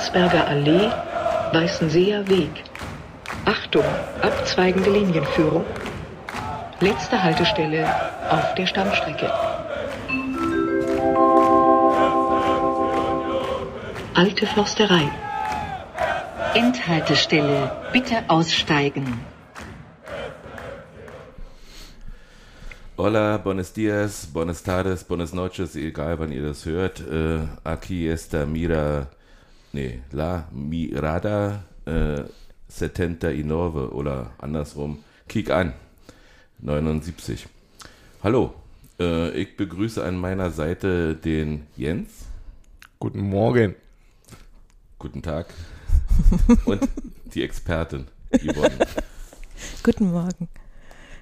[0.00, 0.90] Landsberger Allee,
[1.52, 2.64] Weißenseer Weg.
[3.44, 3.84] Achtung,
[4.22, 5.66] abzweigende Linienführung.
[6.80, 7.86] Letzte Haltestelle
[8.30, 9.30] auf der Stammstrecke.
[14.14, 15.06] Alte Forsterei.
[16.54, 17.70] Endhaltestelle.
[17.92, 19.20] Bitte aussteigen.
[22.96, 27.00] Hola, buenos dias, buenas tardes, buenas noches, egal wann ihr das hört.
[27.00, 29.08] Äh, aquí está Mira,
[29.72, 32.24] nee, La Mirada äh,
[32.68, 33.44] 79
[33.92, 34.98] oder andersrum.
[35.28, 35.74] Kick an,
[36.60, 37.46] 79.
[38.22, 38.54] Hallo,
[38.98, 42.26] äh, ich begrüße an meiner Seite den Jens.
[42.98, 43.74] Guten Morgen.
[44.98, 45.46] Guten Tag.
[46.66, 46.86] Und
[47.34, 48.76] die Expertin, Yvonne.
[49.82, 50.48] Guten Morgen.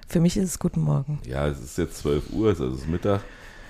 [0.07, 1.19] Für mich ist es guten Morgen.
[1.25, 3.21] Ja, es ist jetzt 12 Uhr, also es ist Mittag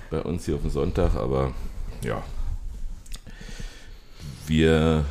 [0.09, 1.53] bei uns hier auf dem Sonntag, aber
[2.01, 2.23] ja.
[4.49, 5.05] Wir,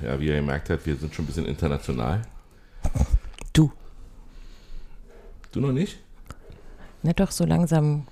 [0.00, 2.22] ja, wie ihr gemerkt habt, wir sind schon ein bisschen international.
[3.52, 3.70] Du.
[5.52, 5.98] Du noch nicht?
[7.04, 8.08] Na doch, so langsam.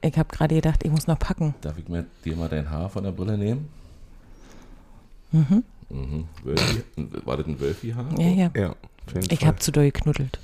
[0.00, 1.54] Ich habe gerade gedacht, ich muss noch packen.
[1.60, 3.68] Darf ich mir dir mal dein Haar von der Brille nehmen?
[5.30, 5.62] Mhm.
[5.88, 6.24] Mhm.
[6.42, 6.82] Wölfi,
[7.24, 8.18] war das ein Wölfi-Haar?
[8.18, 8.50] Ja, ja.
[8.56, 8.74] Ja,
[9.30, 10.40] Ich habe zu doll geknuddelt.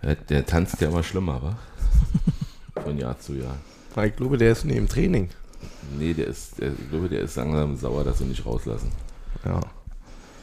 [0.00, 1.58] Der, der tanzt ja immer schlimmer, wa?
[2.84, 3.56] Von Jahr zu Jahr.
[4.04, 5.28] Ich glaube, der ist neben Training.
[5.98, 8.90] Nee, der ist, der, ich glaube, der ist langsam sauer, dass wir nicht rauslassen.
[9.44, 9.60] Ja.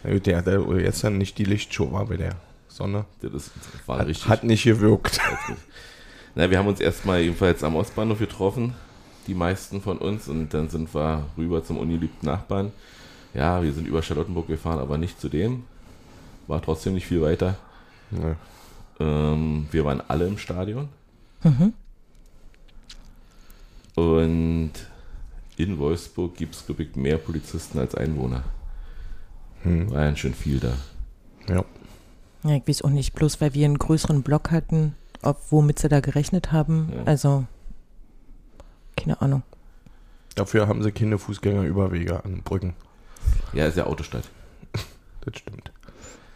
[0.04, 2.36] Ja, gut, Der, der jetzt dann nicht die Lichtshow war bei der
[2.68, 3.06] Sonne.
[3.22, 3.52] Das ist,
[3.86, 4.28] war Hat, richtig.
[4.28, 5.20] hat nicht gewirkt.
[6.36, 8.74] Na, wir haben uns erstmal jedenfalls am Ostbahnhof getroffen,
[9.28, 12.72] die meisten von uns, und dann sind wir rüber zum ungeliebten Nachbarn.
[13.34, 15.64] Ja, wir sind über Charlottenburg gefahren, aber nicht zu dem.
[16.48, 17.56] War trotzdem nicht viel weiter.
[18.12, 18.36] Ja.
[19.00, 20.90] Ähm, wir waren alle im Stadion.
[21.44, 21.74] Mhm.
[23.96, 24.72] Und
[25.58, 28.44] in Wolfsburg gibt es, glaube ich, mehr Polizisten als Einwohner.
[29.64, 29.90] Hm.
[29.92, 30.74] War ja schon viel da.
[31.50, 31.64] ja.
[32.46, 35.88] Ja, ich weiß auch nicht, bloß weil wir einen größeren Block hatten, ob womit sie
[35.88, 36.92] da gerechnet haben.
[36.94, 37.04] Ja.
[37.06, 37.46] Also,
[38.98, 39.44] keine Ahnung.
[40.36, 42.74] Dafür haben sie keine Fußgängerüberwege an Brücken.
[43.54, 44.26] Ja, ist ja Autostadt.
[45.22, 45.72] Das stimmt.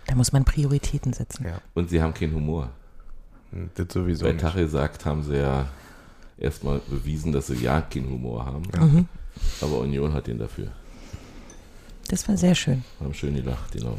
[0.06, 1.44] Da muss man Prioritäten setzen.
[1.46, 1.60] Ja.
[1.74, 2.70] Und sie haben keinen Humor.
[3.52, 4.32] Hm, Das sowieso Bei.
[4.34, 5.68] Tag gesagt haben sie ja
[6.38, 8.64] erstmal bewiesen, dass sie ja keinen Humor haben.
[8.80, 9.08] Mhm.
[9.62, 10.68] Aber Union hat den dafür.
[12.08, 12.84] Das war sehr schön.
[13.00, 13.98] Haben schön gelacht, genau.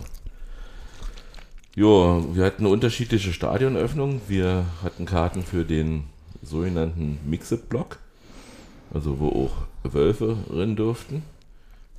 [1.75, 4.21] Jo, wir hatten unterschiedliche Stadionöffnung.
[4.27, 6.05] Wir hatten Karten für den
[6.43, 7.99] sogenannten Mixed-Block,
[8.93, 11.23] also wo auch Wölfe rein durften.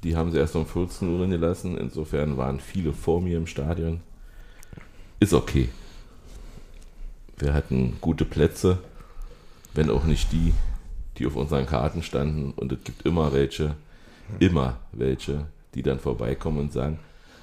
[0.03, 1.77] Die haben sie erst um 14 Uhr rein gelassen.
[1.77, 4.01] Insofern waren viele vor mir im Stadion.
[5.19, 5.69] Ist okay.
[7.37, 8.79] Wir hatten gute Plätze,
[9.73, 10.53] wenn auch nicht die,
[11.17, 12.51] die auf unseren Karten standen.
[12.51, 13.75] Und es gibt immer welche,
[14.39, 16.99] immer welche, die dann vorbeikommen und sagen,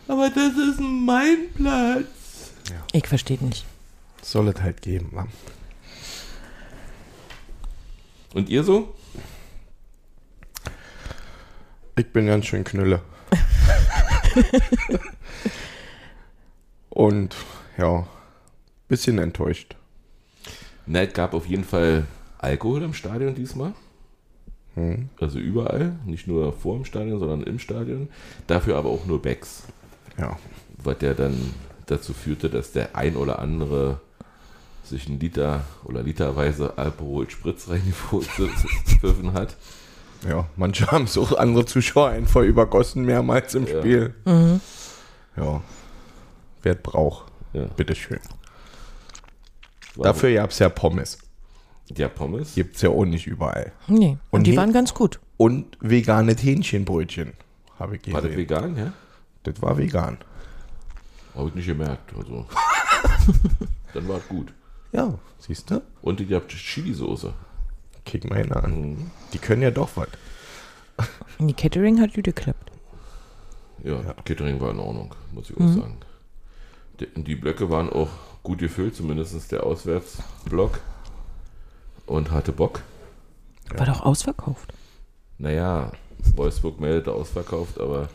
[0.09, 2.53] aber das ist mein Platz.
[2.93, 3.65] Ich verstehe nicht.
[4.23, 5.09] Soll es halt geben.
[5.13, 5.29] Mann.
[8.35, 8.95] Und ihr so?
[11.97, 13.03] Ich bin ganz schön Knülle.
[16.91, 17.35] Und
[17.79, 18.07] ja,
[18.89, 19.75] bisschen enttäuscht.
[20.87, 22.07] Na, es gab auf jeden Fall
[22.39, 23.73] Alkohol im Stadion diesmal.
[24.75, 25.09] Hm.
[25.21, 28.09] Also überall, nicht nur vor dem Stadion, sondern im Stadion.
[28.47, 29.65] Dafür aber auch nur Becks.
[30.19, 30.39] Ja.
[30.83, 31.55] Was ja dann
[31.87, 33.39] dazu führte, dass der ein oder
[34.85, 39.57] sich einen Liter oder literweise Alkohol Spritz reingepfiffen hat.
[40.29, 43.79] Ja, manche haben es auch andere Zuschauer einfach übergossen mehrmals im Ja.
[43.79, 44.15] Spiel.
[44.25, 44.61] Mhm.
[45.37, 45.61] Ja.
[46.63, 48.21] Wer braucht, Ja, bitteschön.
[49.97, 51.19] Dafür gab es ja Pommes.
[51.95, 52.55] Ja, Pommes.
[52.55, 53.73] Gibt es ja auch nicht überall.
[53.87, 54.19] Nee.
[54.31, 55.21] Und, Und die waren ganz gut.
[55.37, 57.33] Und vegane Hähnchenbrötchen
[57.79, 58.39] habe ich War das gesehen.
[58.39, 58.93] vegan, ja?
[59.45, 60.19] Das war vegan.
[61.35, 62.13] Habe ich nicht gemerkt.
[62.17, 62.47] Also.
[63.95, 64.53] dann war es gut.
[64.93, 65.83] Ja, siehst du?
[66.03, 67.33] Und ihr habt Chili-Soße.
[68.05, 68.81] Kick mal einer an.
[68.93, 69.11] Mhm.
[69.33, 70.09] Die können ja doch was.
[71.39, 72.73] Die Catering hat gut geklappt.
[73.85, 74.15] Ja, Ja.
[74.25, 75.75] Catering war in Ordnung, muss ich auch Mhm.
[75.81, 75.97] sagen.
[77.01, 78.09] Die, die Blöcke waren auch
[78.43, 80.81] gut gefüllt, zumindest der Auswärtsblock.
[82.07, 82.83] Und hatte Bock.
[83.73, 83.79] Ja.
[83.81, 84.73] War doch ausverkauft.
[85.39, 85.93] Naja,
[86.37, 88.09] Wolfsburg meldete ausverkauft, aber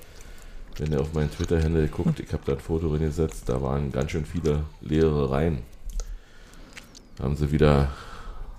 [0.78, 3.92] wenn ihr auf meinen Twitter-Handle guckt, ich habe da ein Foto drin gesetzt, da waren
[3.92, 5.60] ganz schön viele leere Reihen.
[7.18, 7.90] Da haben sie wieder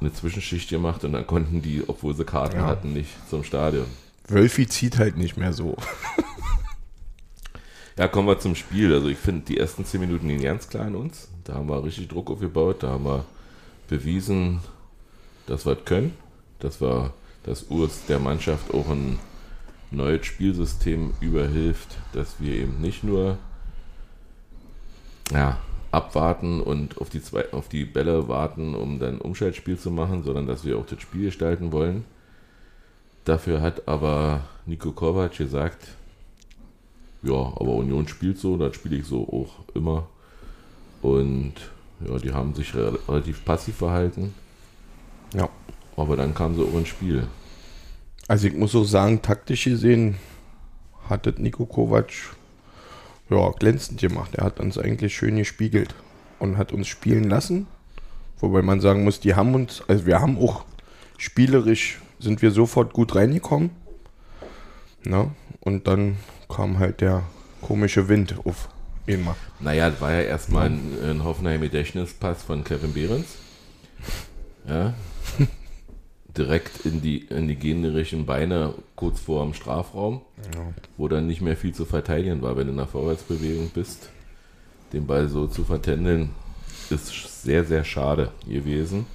[0.00, 2.66] eine Zwischenschicht gemacht und dann konnten die, obwohl sie Karten Ja.
[2.66, 3.86] hatten, nicht zum Stadion.
[4.28, 5.76] Wölfi zieht halt nicht mehr so.
[7.98, 8.92] Ja, kommen wir zum Spiel.
[8.94, 11.28] Also ich finde die ersten zehn Minuten gingen ganz klar an uns.
[11.44, 12.82] Da haben wir richtig Druck aufgebaut.
[12.82, 13.26] Da haben wir
[13.86, 14.60] bewiesen,
[15.46, 16.14] dass wir es können.
[16.58, 17.12] Dass wir,
[17.44, 19.18] dass Urs der Mannschaft auch ein
[19.90, 23.38] neues Spielsystem überhilft, dass wir eben nicht nur
[25.32, 25.58] ja,
[25.90, 30.46] abwarten und auf die, zwei, auf die Bälle warten, um dann Umschaltspiel zu machen, sondern
[30.46, 32.04] dass wir auch das Spiel gestalten wollen.
[33.24, 35.88] Dafür hat aber Nico Kovac gesagt,
[37.22, 40.08] ja, aber Union spielt so, das spiele ich so auch immer.
[41.02, 41.54] Und
[42.06, 44.34] ja, die haben sich re relativ passiv verhalten.
[45.34, 45.48] Ja.
[45.96, 47.26] Aber dann kam sie auch ins Spiel.
[48.28, 50.16] Also ich muss auch sagen, taktisch gesehen
[51.08, 52.12] hat das Nico Kovac
[53.30, 54.34] ja, glänzend gemacht.
[54.34, 55.94] Er hat uns eigentlich schön gespiegelt
[56.38, 57.66] und hat uns spielen lassen.
[58.38, 60.64] Wobei man sagen muss, die haben uns, also wir haben auch
[61.18, 63.70] spielerisch sind wir sofort gut reingekommen.
[65.04, 65.30] Na,
[65.60, 66.16] und dann
[66.48, 67.24] kam halt der
[67.60, 68.68] komische Wind auf
[69.06, 69.36] immer.
[69.60, 73.26] Naja, das war ja erstmal ein, ein Hoffenheim-Gedächtnispass von Kevin Behrens.
[74.68, 74.94] Ja.
[76.36, 80.22] Direkt in die, in die generischen Beine kurz vor dem Strafraum,
[80.54, 80.72] Ja.
[80.96, 84.08] wo dann nicht mehr viel zu verteidigen war, wenn du in der Vorwärtsbewegung bist.
[84.92, 86.30] Den Ball so zu vertändeln,
[86.90, 89.06] ist sehr, sehr schade gewesen.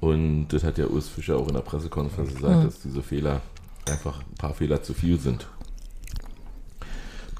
[0.00, 3.40] Und das hat ja Urs Fischer auch in der Pressekonferenz gesagt, dass diese Fehler
[3.88, 5.46] einfach ein paar Fehler zu viel sind.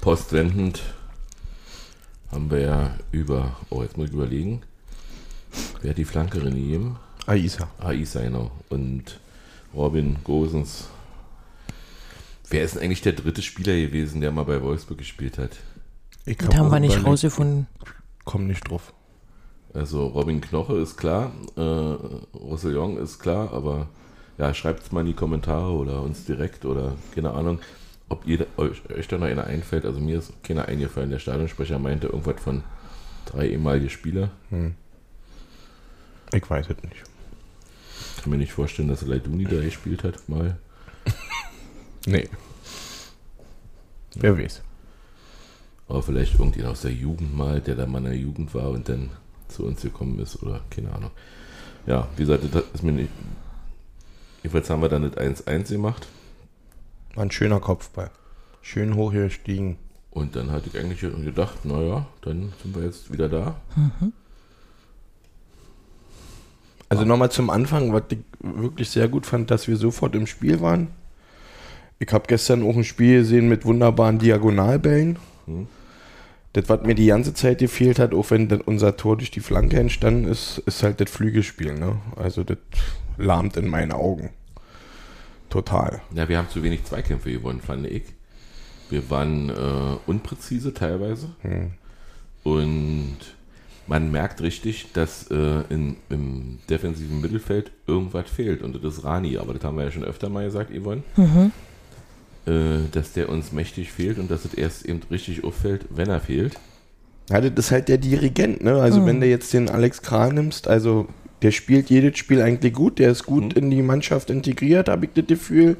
[0.01, 0.81] Postwendend
[2.31, 4.61] haben wir ja über, oh, jetzt muss ich überlegen,
[5.81, 6.97] wer hat die Flanke gegeben?
[7.25, 7.69] Aisa.
[7.79, 8.51] Aisa, genau.
[8.69, 9.19] Und
[9.73, 10.87] Robin Gosens.
[12.49, 15.51] Wer ist denn eigentlich der dritte Spieler gewesen, der mal bei Wolfsburg gespielt hat?
[16.25, 17.67] Ich Das haben wir nicht rausgefunden.
[18.25, 18.93] Komm nicht drauf.
[19.73, 21.61] Also Robin Knoche ist klar, äh,
[22.37, 23.87] Roussillon ist klar, aber
[24.37, 27.59] ja, schreibt es mal in die Kommentare oder uns direkt oder keine Ahnung,
[28.07, 29.85] ob ihr, euch, euch da noch einer einfällt.
[29.85, 31.09] Also mir ist keiner eingefallen.
[31.09, 32.63] Der Stadionsprecher meinte irgendwas von
[33.25, 34.29] drei ehemalige Spieler.
[36.31, 37.03] Ich weiß es nicht.
[38.23, 40.57] Kann mir nicht vorstellen, dass Leiduni da gespielt hat, mal.
[42.05, 42.27] Nee.
[44.15, 44.61] Wer weiß.
[45.89, 48.87] Aber vielleicht irgendjemand aus der Jugend mal, der da mal in der Jugend war und
[48.87, 49.09] dann
[49.47, 51.11] zu uns gekommen ist oder keine Ahnung.
[51.85, 53.09] Ja, wie gesagt, das ist mir nicht.
[54.41, 56.07] Jedenfalls haben wir dann das 1-1 gemacht
[57.15, 58.09] War ein schöner Kopfball.
[58.61, 59.77] Schön hoch gestiegen.
[60.11, 63.55] und dann hatte ich eigentlich gedacht, naja, dann sind wir jetzt wieder da.
[66.93, 70.61] Also nochmal zum Anfang, was ich wirklich sehr gut fand, dass wir sofort im Spiel
[70.61, 70.89] waren.
[71.97, 75.17] Ich habe gestern auch ein Spiel gesehen mit wunderbaren Diagonalbällen.
[75.47, 75.65] Hm.
[76.53, 79.79] Das, was mir die ganze Zeit gefehlt hat, auch wenn unser Tor durch die Flanke
[79.79, 81.73] entstanden ist, ist halt das Flügelspiel.
[81.73, 81.95] Ne?
[82.15, 82.57] Also das
[83.17, 84.29] lahmt in meinen Augen.
[85.49, 86.01] Total.
[86.13, 88.03] Ja, wir haben zu wenig Zweikämpfe gewonnen, fand ich.
[88.91, 91.29] Wir waren äh, unpräzise teilweise.
[92.43, 93.17] Und
[93.87, 98.61] man merkt richtig, dass äh, in, im defensiven Mittelfeld irgendwas fehlt.
[98.61, 99.37] Und das ist Rani.
[99.37, 101.03] Aber das haben wir ja schon öfter mal gesagt, Yvonne.
[102.45, 106.19] Äh, dass der uns mächtig fehlt und dass es erst eben richtig auffällt, wenn er
[106.19, 106.59] fehlt.
[107.29, 108.81] Ja, das ist halt der Dirigent, ne?
[108.81, 111.07] Also wenn du jetzt den Alex Kral nimmst, also
[111.41, 115.13] der spielt jedes Spiel eigentlich gut, der ist gut in die Mannschaft integriert, habe ich
[115.13, 115.77] das Gefühl.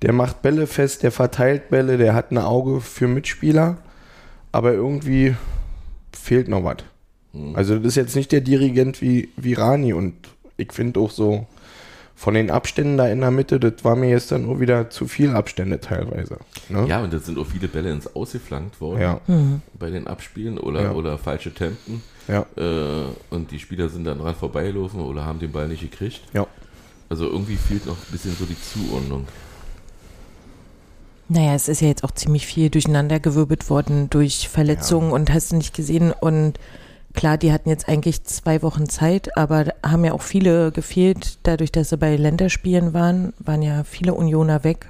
[0.00, 3.76] Der macht Bälle fest, der verteilt Bälle, der hat ein Auge für Mitspieler,
[4.50, 5.34] aber irgendwie
[6.12, 6.76] fehlt noch was.
[7.54, 10.14] Also das ist jetzt nicht der Dirigent wie, wie Rani und
[10.58, 11.46] ich finde auch so
[12.14, 15.08] von den Abständen da in der Mitte, das war mir jetzt dann auch wieder zu
[15.08, 16.36] viel Abstände teilweise.
[16.68, 16.86] Ne?
[16.88, 19.20] Ja, und da sind auch viele Bälle ins Ausgeflankt worden Ja,
[19.78, 20.92] bei den Abspielen oder, Ja.
[20.92, 22.02] oder falsche Tempen.
[22.28, 26.20] ja, Äh, und die Spieler sind dann dran vorbeigelaufen oder haben den Ball nicht gekriegt.
[26.32, 26.46] ja.
[27.08, 29.26] Also irgendwie fehlt noch ein bisschen so die Zuordnung.
[31.28, 35.56] Naja, es ist ja jetzt auch ziemlich viel durcheinandergewirbelt worden durch Verletzungen und hast du
[35.56, 36.12] nicht gesehen.
[36.18, 36.54] Und
[37.14, 41.38] klar, die hatten jetzt eigentlich zwei Wochen Zeit, aber haben ja auch viele gefehlt.
[41.42, 44.86] Dadurch, dass sie bei Länderspielen waren, waren ja viele Unioner weg.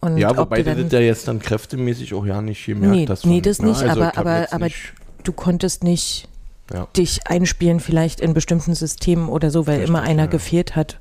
[0.00, 3.06] Und Ja, ob wobei du das ja jetzt dann kräftemäßig auch ja nicht gemerkt Nee,
[3.08, 3.26] hast.
[3.26, 3.68] nee, das ne?
[3.68, 4.92] nicht, aber- ich hab aber- jetzt aber- nicht-
[5.24, 6.28] du konntest nicht
[6.72, 6.86] Ja.
[6.96, 10.28] dich einspielen, vielleicht in bestimmten Systemen oder so, weil Richtig, immer einer ja.
[10.28, 11.00] gefehlt hat.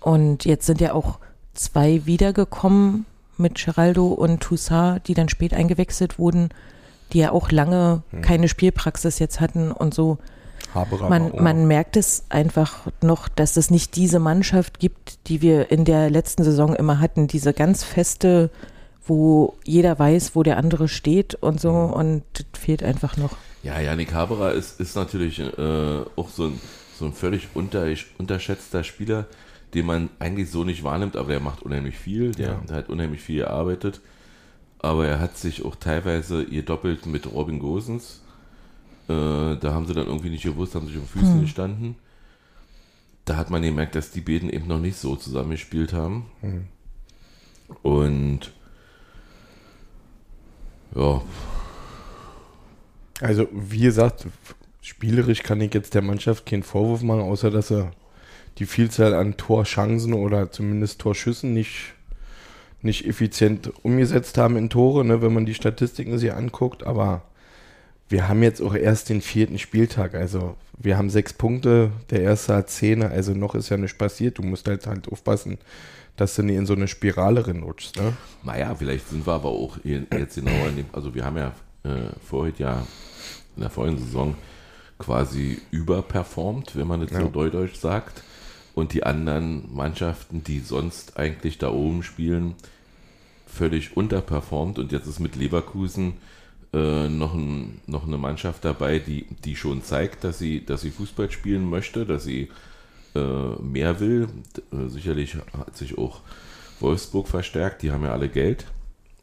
[0.00, 1.18] Und jetzt sind ja auch
[1.54, 3.06] zwei wiedergekommen
[3.38, 6.50] mit Geraldo und Toussaint, die dann spät eingewechselt wurden,
[7.12, 8.22] die ja auch lange Hm.
[8.22, 10.18] keine Spielpraxis jetzt hatten und so.
[10.74, 15.70] Haberer Man, man merkt es einfach noch, dass es nicht diese Mannschaft gibt, die wir
[15.70, 17.26] in der letzten Saison immer hatten.
[17.26, 18.50] Diese ganz feste,
[19.06, 21.70] wo jeder weiß, wo der andere steht und so.
[21.72, 21.92] Hm.
[21.92, 23.36] Und das fehlt einfach noch.
[23.62, 26.60] Ja, Yannick Haberer ist, ist natürlich äh, auch so ein,
[26.98, 27.86] so ein völlig unter,
[28.18, 29.26] unterschätzter Spieler,
[29.74, 32.60] den man eigentlich so nicht wahrnimmt, aber der macht unheimlich viel, der, Ja.
[32.68, 34.00] der hat unheimlich viel gearbeitet.
[34.80, 38.20] Aber er hat sich auch teilweise gedoppelt mit Robin Gosens.
[39.08, 41.96] Äh, da haben sie dann irgendwie nicht gewusst, haben sich auf Füßen gestanden.
[43.24, 46.26] Da hat man gemerkt, dass die beiden eben noch nicht so zusammengespielt haben.
[47.82, 48.52] Und
[50.94, 51.22] Ja,
[53.20, 54.26] Also, wie gesagt,
[54.80, 57.90] spielerisch kann ich jetzt der Mannschaft keinen Vorwurf machen, außer dass sie
[58.58, 61.94] die Vielzahl an Torchancen oder zumindest Torschüssen nicht,
[62.82, 66.84] nicht effizient umgesetzt haben in Tore, ne, wenn man die Statistiken sich anguckt.
[66.86, 67.22] Aber
[68.08, 70.14] wir haben jetzt auch erst den vierten Spieltag.
[70.14, 74.38] Also, wir haben sechs Punkte, der erste hat zehn, also noch ist ja nichts passiert.
[74.38, 75.58] Du musst halt halt aufpassen,
[76.16, 77.96] dass du nicht in so eine Spirale reinrutschst.
[77.96, 78.12] Ne?
[78.44, 81.52] naja, vielleicht sind wir aber auch jetzt genau in dem, also wir haben ja
[81.84, 82.86] äh, vorher ja
[83.56, 84.34] in der vorigen Saison
[84.98, 87.28] quasi überperformt, wenn man so Ja.
[87.28, 88.22] deutsch sagt.
[88.78, 92.54] Und die anderen Mannschaften, die sonst eigentlich da oben spielen,
[93.44, 94.78] völlig unterperformt.
[94.78, 96.12] Und jetzt ist mit Leverkusen
[96.72, 100.92] äh, noch, ein, noch eine Mannschaft dabei, die, die schon zeigt, dass sie, dass sie
[100.92, 102.50] Fußball spielen möchte, dass sie
[103.16, 103.20] äh,
[103.60, 104.28] mehr will.
[104.72, 106.20] Äh, sicherlich hat sich auch
[106.78, 108.66] Wolfsburg verstärkt, die haben ja alle Geld.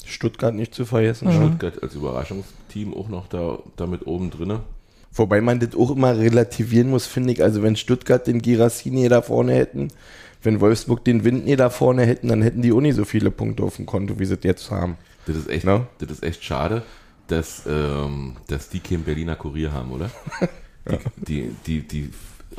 [0.03, 1.29] Stuttgart nicht zu vergessen.
[1.29, 1.33] ne?
[1.33, 4.63] Stuttgart als Überraschungsteam auch noch da damit oben drinne.
[5.15, 7.41] Wobei man das auch immer relativieren muss, finde ich.
[7.41, 9.87] Also wenn Stuttgart den Girasini da vorne hätten,
[10.43, 13.63] wenn Wolfsburg den Windney da vorne hätten, dann hätten die auch nicht so viele Punkte
[13.63, 14.97] auf dem Konto, wie sie es jetzt haben.
[15.25, 15.87] Das ist echt, No?
[15.99, 16.83] das ist echt schade,
[17.27, 20.09] dass, ähm, dass die keinen Berliner Kurier haben, oder?
[21.27, 22.09] Die, die, die, die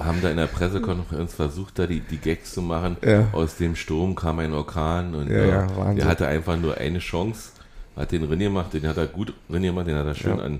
[0.02, 2.96] haben da in der Pressekonferenz versucht, da die, die Gags zu machen.
[3.06, 3.28] Ja.
[3.32, 5.96] Aus dem Sturm kam ein Orkan und Ja, äh, ja, Wahnsinn.
[5.98, 7.50] der hatte einfach nur eine Chance,
[7.94, 10.42] hat den René gemacht, den hat er gut René gemacht, den hat er schön Ja.
[10.44, 10.58] an,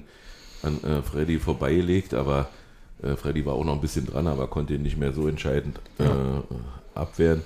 [0.63, 2.49] an äh, Freddy vorbeigelegt, aber
[3.03, 5.81] äh, Freddy war auch noch ein bisschen dran, aber konnte ihn nicht mehr so entscheidend
[5.99, 6.05] äh,
[6.95, 7.43] abwehren.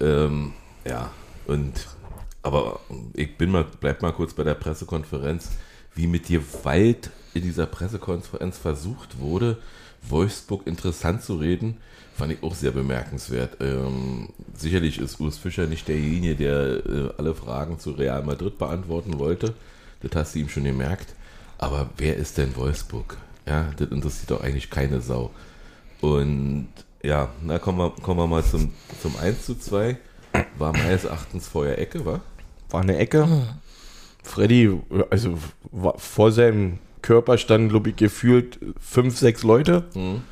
[0.00, 0.52] Ähm,
[0.84, 1.10] ja,
[1.46, 1.86] und
[2.42, 2.80] aber
[3.14, 5.50] ich bin mal, bleib mal kurz bei der Pressekonferenz,
[5.94, 9.58] wie mit Gewalt in dieser Pressekonferenz versucht wurde,
[10.08, 11.78] Wolfsburg interessant zu reden,
[12.14, 13.56] fand ich auch sehr bemerkenswert.
[13.60, 19.18] Ähm, sicherlich ist Urs Fischer nicht derjenige, der äh, alle Fragen zu Real Madrid beantworten
[19.18, 19.54] wollte.
[20.02, 21.14] Das hast du ihm schon gemerkt.
[21.58, 23.16] Aber wer ist denn Wolfsburg?
[23.46, 25.30] Ja, das interessiert doch eigentlich keine Sau.
[26.00, 26.68] Und
[27.02, 29.96] ja, na kommen wir, kommen wir mal zum, zum 1 zu 2.
[30.58, 32.20] War meines Erachtens vorher Ecke, war?
[32.70, 33.26] War eine Ecke.
[34.22, 34.78] Freddy,
[35.10, 35.38] also
[35.70, 39.84] war, vor seinem Körper standen, glaube ich, gefühlt fünf, sechs Leute.
[39.94, 40.22] Mhm.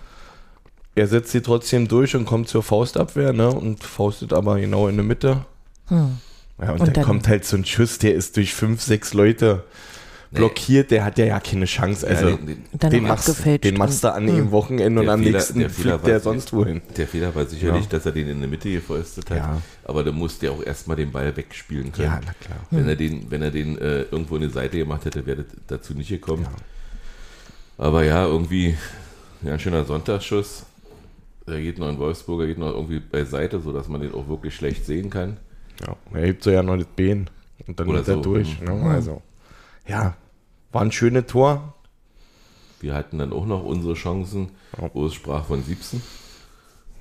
[0.97, 3.49] Er setzt sie trotzdem durch und kommt zur Faustabwehr, ne?
[3.49, 5.45] Und faustet aber genau in der Mitte.
[5.88, 6.19] Hm.
[6.61, 9.12] Ja, und, Und dann, dann- kommt halt so ein Schuss, der ist durch fünf, sechs
[9.14, 9.64] Leute
[10.35, 12.07] blockiert, der hat ja ja keine Chance.
[12.07, 15.21] Also ja, den, den, den, machst, den machst du an dem Wochenende und Der am
[15.23, 16.83] Fehler- nächsten der Fehler fliegt der war- sonst wohin.
[16.97, 17.91] der Fehler war sicherlich, Ja.
[17.91, 19.37] dass er den in der Mitte gefäustet hat.
[19.38, 19.62] Ja.
[19.85, 22.09] Aber da musste er auch erstmal den Ball wegspielen können.
[22.09, 22.59] Ja, na klar.
[22.71, 25.47] Wenn er den, wenn er den äh, irgendwo in die Seite gemacht hätte, wäre das
[25.67, 26.47] dazu nicht gekommen.
[27.79, 28.76] Aber ja, irgendwie
[29.43, 30.64] ja, ein schöner Sonntagsschuss.
[31.47, 34.55] Der geht noch in Wolfsburg, er geht noch irgendwie beiseite, sodass man den auch wirklich
[34.55, 35.37] schlecht sehen kann.
[35.87, 37.29] Ja, er hebt so ja noch das Bein
[37.67, 38.61] und dann Oder geht er so, durch.
[38.61, 38.67] mhm.
[38.83, 38.91] Ne?
[38.91, 39.21] Also,
[39.87, 40.17] ja,
[40.75, 41.75] war ein schönes Tor.
[42.81, 44.50] Wir hatten dann auch noch unsere Chancen.
[44.93, 46.02] Urs sprach von 17.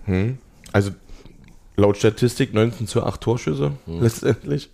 [0.05, 0.37] Hm.
[0.71, 0.91] Also
[1.75, 4.01] laut Statistik 19 zu 8 Torschüsse Hm.
[4.01, 4.69] letztendlich.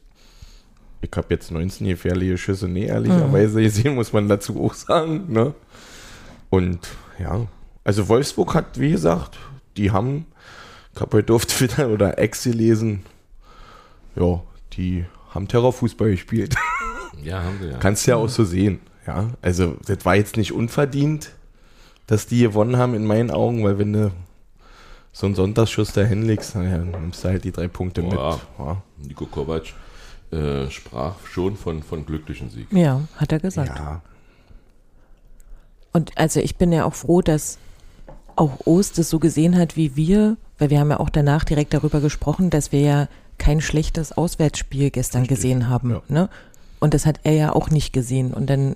[1.02, 5.32] Ich habe jetzt 19 gefährliche Schüsse, nee, ehrlicherweise gesehen, muss man dazu auch sagen.
[5.32, 5.54] Ne?
[6.50, 6.80] Und
[7.20, 7.48] ja,
[7.86, 9.38] also Wolfsburg hat, wie gesagt,
[9.78, 10.26] die haben,
[10.94, 13.04] ich habe heute auf Twitter oder Ex gelesen,
[14.16, 14.42] ja,
[14.74, 16.56] die haben Terrorfußball gespielt.
[17.24, 17.78] Ja, haben wir ja.
[17.78, 18.80] Kannst ja auch so sehen.
[19.10, 21.32] Ja, also das war jetzt nicht unverdient,
[22.06, 24.12] dass die gewonnen haben in meinen Augen, weil wenn du
[25.12, 28.14] so einen Sonntagsschuss da hinlegst, naja, dann nimmst du halt die drei Punkte mit.
[28.14, 28.40] Ja.
[28.60, 28.84] Ja.
[28.98, 29.74] Nico Kovac
[30.32, 32.68] äh, sprach schon von, von glücklichen Sieg.
[32.72, 33.80] Ja, hat er gesagt.
[33.80, 34.02] ja.
[35.92, 37.58] Und also ich bin ja auch froh, dass
[38.36, 41.74] auch Ost es so gesehen hat wie wir, weil wir haben ja auch danach direkt
[41.74, 43.08] darüber gesprochen, dass wir ja
[43.40, 45.90] kein schlechtes Auswärtsspiel gestern gesehen haben.
[45.90, 46.02] ja.
[46.10, 46.30] Ne?
[46.80, 48.34] Und das hat er ja auch nicht gesehen.
[48.34, 48.76] Und dann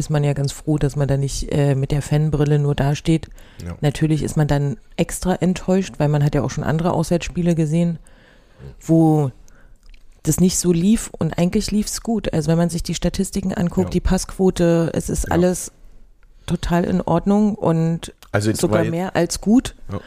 [0.00, 3.28] ist man ja ganz froh, dass man da nicht äh, mit der Fanbrille nur dasteht.
[3.64, 3.76] Ja.
[3.80, 7.98] Natürlich ist man dann extra enttäuscht, weil man hat ja auch schon andere Auswärtsspiele gesehen,
[8.80, 9.30] wo
[10.24, 12.32] das nicht so lief und eigentlich lief es gut.
[12.34, 13.92] Also wenn man sich die Statistiken anguckt, Ja.
[13.92, 15.34] die Passquote, es ist Ja.
[15.34, 15.72] alles
[16.46, 19.74] total in Ordnung und Also sogar mehr als gut.
[19.92, 20.00] Ja.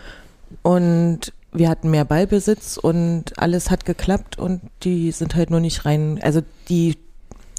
[0.62, 5.85] Und wir hatten mehr Ballbesitz und alles hat geklappt und die sind halt nur nicht
[5.85, 6.19] rein.
[6.21, 6.97] Also die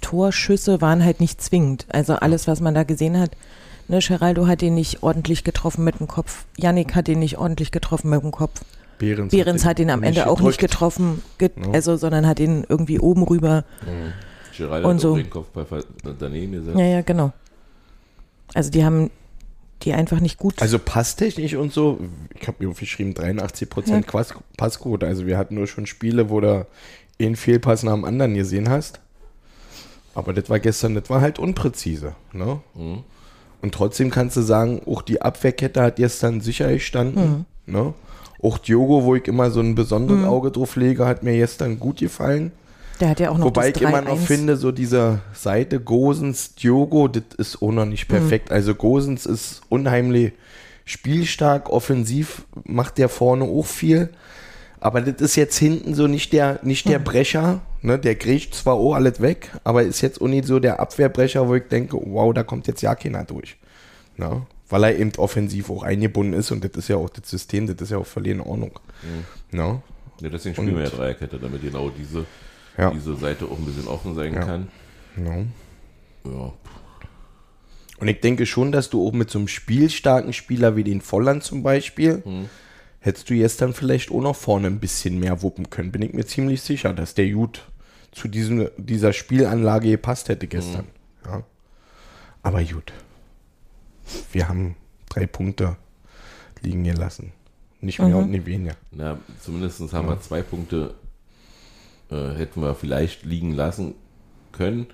[0.05, 1.87] Torschüsse waren halt nicht zwingend.
[1.89, 3.31] Also alles, was man da gesehen hat.
[3.89, 6.45] Ne, Geraldo hat ihn nicht ordentlich getroffen mit dem Kopf.
[6.57, 8.61] Yannick hat ihn nicht ordentlich getroffen mit dem Kopf.
[8.99, 11.73] Behrens, Behrens hat ihn am Ende auch nicht getroffen, get Ja.
[11.73, 13.65] also, sondern hat ihn irgendwie oben rüber.
[14.57, 15.13] Gerald Und hat so.
[15.13, 15.85] auch den Kopfball ver-
[16.19, 16.79] daneben gesetzt.
[16.79, 17.33] Ja, ja, genau.
[18.55, 19.11] Also die haben
[19.83, 20.63] die einfach nicht gut.
[20.63, 21.99] Also passtechnisch und so,
[22.41, 24.21] ich habe mir aufgeschrieben, 83% Ja.
[24.21, 24.25] ja.
[24.57, 25.07] Passquote.
[25.07, 26.67] Also wir hatten nur schon Spiele, wo du
[27.21, 29.01] einen Fehlpass nach dem anderen gesehen hast.
[30.15, 32.15] Aber das war gestern, das war halt unpräzise.
[32.33, 32.61] Ne?
[32.75, 32.99] Mhm.
[33.63, 37.47] Und trotzdem kannst du sagen, auch die Abwehrkette hat gestern sicher gestanden.
[37.67, 37.95] Ne?
[38.43, 41.99] Auch Diogo, wo ich immer so ein besonderes Auge drauf lege, hat mir gestern gut
[41.99, 42.53] gefallen.
[43.01, 44.27] Der hat ja auch noch Wobei das ich immer noch 3-1.
[44.27, 48.53] finde, so diese Seite Gosens, Diogo, das ist auch noch nicht perfekt.
[48.53, 50.33] Also Gosens ist unheimlich
[50.85, 54.11] spielstark, offensiv macht der vorne auch viel.
[54.85, 57.63] Aber das ist jetzt hinten so nicht der, nicht der Brecher.
[57.81, 57.99] Ne?
[57.99, 61.55] Der kriegt zwar auch alles weg, aber ist jetzt auch nicht so der Abwehrbrecher, wo
[61.55, 63.57] ich denke, wow, da kommt jetzt ja keiner durch.
[64.19, 64.43] Ne?
[64.69, 67.77] Weil er eben offensiv auch eingebunden ist und das ist ja auch das System, das
[67.81, 68.73] ist ja auch völlig in Ordnung.
[69.53, 69.81] Ne?
[70.21, 72.27] Ja, deswegen spielen Und- wir ja Dreierkette, damit genau diese,
[72.77, 72.91] Ja.
[72.91, 74.41] diese Seite auch ein bisschen offen sein Ja.
[74.45, 74.69] kann.
[75.17, 75.47] Ne?
[76.27, 76.53] Ja.
[78.01, 81.43] Und ich denke schon, dass du auch mit so einem spielstarken Spieler wie den Volland
[81.43, 82.23] zum Beispiel,
[83.05, 85.93] hättest du jetzt dann vielleicht auch noch vorne ein bisschen mehr wuppen können.
[85.93, 87.67] Bin ich mir ziemlich sicher, dass der Jut
[88.13, 90.87] zu diesem, dieser Spielanlage gepasst hätte gestern.
[91.27, 91.43] Ja.
[92.43, 92.95] Aber gut.
[94.33, 94.77] Wir haben
[95.11, 95.77] drei Punkte
[96.63, 97.33] liegen gelassen.
[97.83, 98.75] Nicht mehr und nicht weniger.
[98.91, 100.95] Na, zumindest haben wir zwei Punkte,
[102.11, 103.95] äh, hätten wir vielleicht liegen lassen
[104.53, 104.87] können.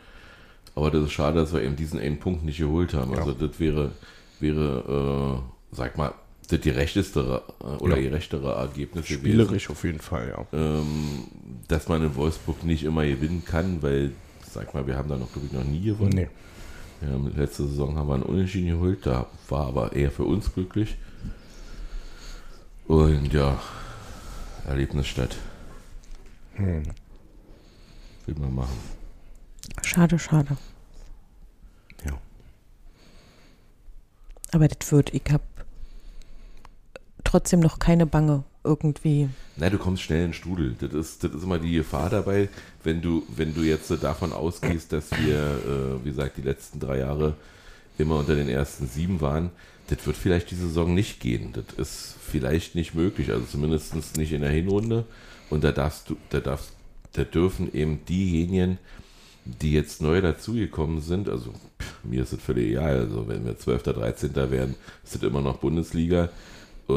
[0.74, 3.16] Aber das ist schade, dass wir eben diesen einen Punkt nicht geholt haben.
[3.16, 3.92] Also das wäre,
[4.40, 6.12] wäre äh, sag mal,
[6.52, 8.02] das gerechteste äh, oder Ja.
[8.02, 9.20] gerechtere Ergebnis gewesen.
[9.20, 10.46] Spielerisch auf jeden Fall, ja.
[10.58, 11.24] Ähm,
[11.68, 14.12] dass man in Wolfsburg nicht immer gewinnen kann, weil,
[14.50, 16.12] sag mal, wir haben da noch, glaube ich, noch nie gewonnen.
[16.14, 16.28] Nee.
[17.02, 20.96] Ja, letzte Saison haben wir einen Unentschieden geholt, da war aber eher für uns glücklich.
[22.86, 23.58] Und ja,
[24.66, 25.36] Erlebnisstadt.
[26.54, 26.82] Hm.
[28.26, 28.76] Will man machen.
[29.82, 30.56] Schade, schade.
[32.04, 32.12] Ja.
[34.52, 35.42] Aber das wird, ich habe
[37.30, 39.28] trotzdem noch keine Bange irgendwie.
[39.56, 40.74] Na, du kommst schnell in den Strudel.
[40.78, 42.48] Das ist, das ist immer die Gefahr dabei,
[42.82, 46.98] wenn du, wenn du jetzt davon ausgehst, dass wir, äh, wie gesagt, die letzten drei
[46.98, 47.34] Jahre
[47.98, 49.50] immer unter den ersten sieben waren.
[49.88, 51.52] Das wird vielleicht diese Saison nicht gehen.
[51.52, 55.04] Das ist vielleicht nicht möglich, also zumindest nicht in der Hinrunde.
[55.50, 56.72] Und da darfst du, da darfst,
[57.12, 58.78] da dürfen eben diejenigen,
[59.44, 63.58] die jetzt neu dazugekommen sind, also pff, mir ist das völlig egal, also wenn wir
[63.58, 64.34] 12., 13.
[64.34, 66.28] werden, ist das immer noch Bundesliga.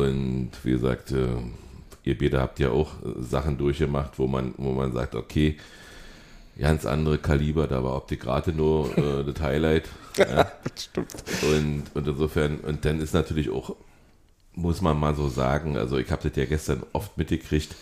[0.01, 1.27] Und wie gesagt, äh,
[2.03, 5.57] ihr beide habt ja auch Sachen durchgemacht, wo man, wo man sagt, okay,
[6.57, 9.89] ganz andere Kaliber, da war Optik Rathenow äh, das Highlight.
[10.17, 10.51] Ja.
[11.55, 13.75] Und, und insofern, und dann ist natürlich auch,
[14.53, 17.75] muss man mal so sagen, also ich habe das ja gestern oft mitgekriegt,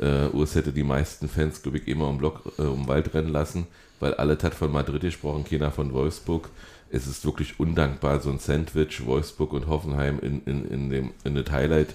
[0.00, 3.30] äh, Urs hätte die meisten Fans, glaube ich, immer um Block, äh, um Wald rennen
[3.30, 3.66] lassen,
[4.00, 6.50] weil alle hat von Madrid gesprochen, keiner von Wolfsburg.
[6.90, 11.34] Es ist wirklich undankbar, so ein Sandwich, Wolfsburg und Hoffenheim in, in, in dem in
[11.34, 11.90] das Highlight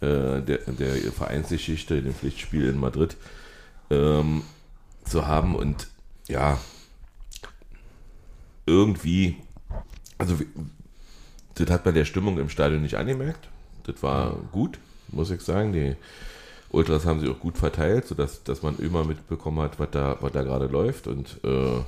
[0.00, 3.16] äh, der, der Vereinsgeschichte, in dem Pflichtspiel in Madrid
[3.90, 4.42] ähm,
[5.04, 5.54] zu haben.
[5.54, 5.88] Und
[6.28, 6.58] ja,
[8.66, 9.36] irgendwie,
[10.18, 10.38] also
[11.54, 13.48] das hat man der Stimmung im Stadion nicht angemerkt.
[13.84, 15.72] Das war gut, muss ich sagen.
[15.72, 15.96] Die
[16.74, 20.32] Ultras haben sich auch gut verteilt, sodass dass man immer mitbekommen hat, was da, was
[20.32, 21.06] da gerade läuft.
[21.06, 21.80] Und äh,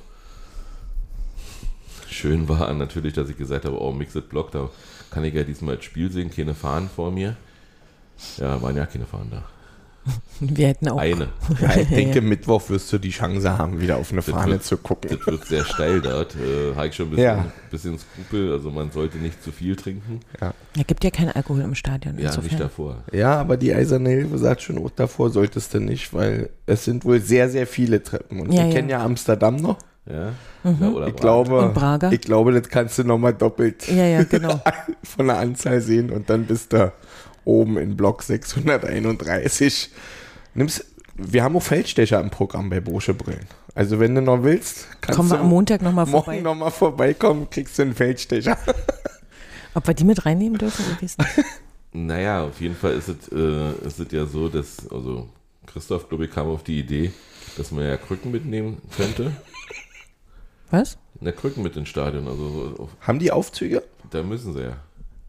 [2.09, 4.69] schön war natürlich, dass ich gesagt habe, oh, Mixed Block, da
[5.11, 7.35] kann ich ja diesmal das Spiel sehen, keine Fahnen vor mir.
[8.37, 9.43] Ja, waren ja keine Fahnen da.
[10.39, 10.97] Wir hätten auch.
[10.97, 11.29] Eine.
[11.61, 14.77] Ja, ich denke, Mittwoch wirst du die Chance haben, wieder auf eine Fahne wird- zu
[14.77, 15.09] gucken.
[15.17, 16.35] Das wird sehr steil dort.
[16.35, 17.45] Äh, Habe ich schon ein bisschen, Ja.
[17.71, 18.51] bisschen Skrupel.
[18.53, 20.19] Also man sollte nicht zu viel trinken.
[20.79, 22.15] Es gibt ja keinen Alkohol im Stadion.
[22.19, 22.43] Ja, insofern.
[22.45, 22.97] nicht davor.
[23.11, 27.03] Ja, aber die Eiserne Hilfe sagt schon, oh, davor solltest du nicht, weil es sind
[27.05, 28.39] wohl sehr, sehr viele Treppen.
[28.41, 28.73] Und Ja, wir ja.
[28.75, 29.77] kennen ja Amsterdam noch.
[30.09, 30.31] Ja?
[30.63, 32.11] Ja, oder Ich glaube, Und Braga?
[32.11, 34.61] ich glaube, das kannst du nochmal doppelt Ja, ja, genau.
[35.03, 36.93] von der Anzahl sehen und dann bist du
[37.47, 39.89] oben in Block 631.
[40.53, 43.47] Nimmst, wir haben auch Feldstecher im Programm bei Brosche Brillen.
[43.73, 46.33] Also wenn du noch willst, kannst Kommen du wir am Montag nochmal vorbei.
[46.33, 48.57] morgen nochmal vorbeikommen, kriegst du einen Feldstecher.
[49.73, 50.83] Ob wir die mit reinnehmen dürfen.
[51.93, 55.29] Naja, auf jeden Fall ist es, äh, ist es ja so, dass, also
[55.67, 57.11] Christoph, glaube ich, kam auf die Idee,
[57.57, 59.31] dass man ja Krücken mitnehmen könnte.
[60.71, 60.97] Was?
[61.21, 62.27] Na, Krücken mit ins Stadion.
[62.27, 63.83] Also so, auf, Haben die Aufzüge?
[64.09, 64.77] da müssen sie ja.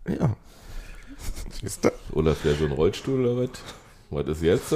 [0.09, 0.37] Ja.
[2.13, 3.51] Oder vielleicht so ein Rollstuhl oder was?
[4.11, 4.75] Was ist jetzt?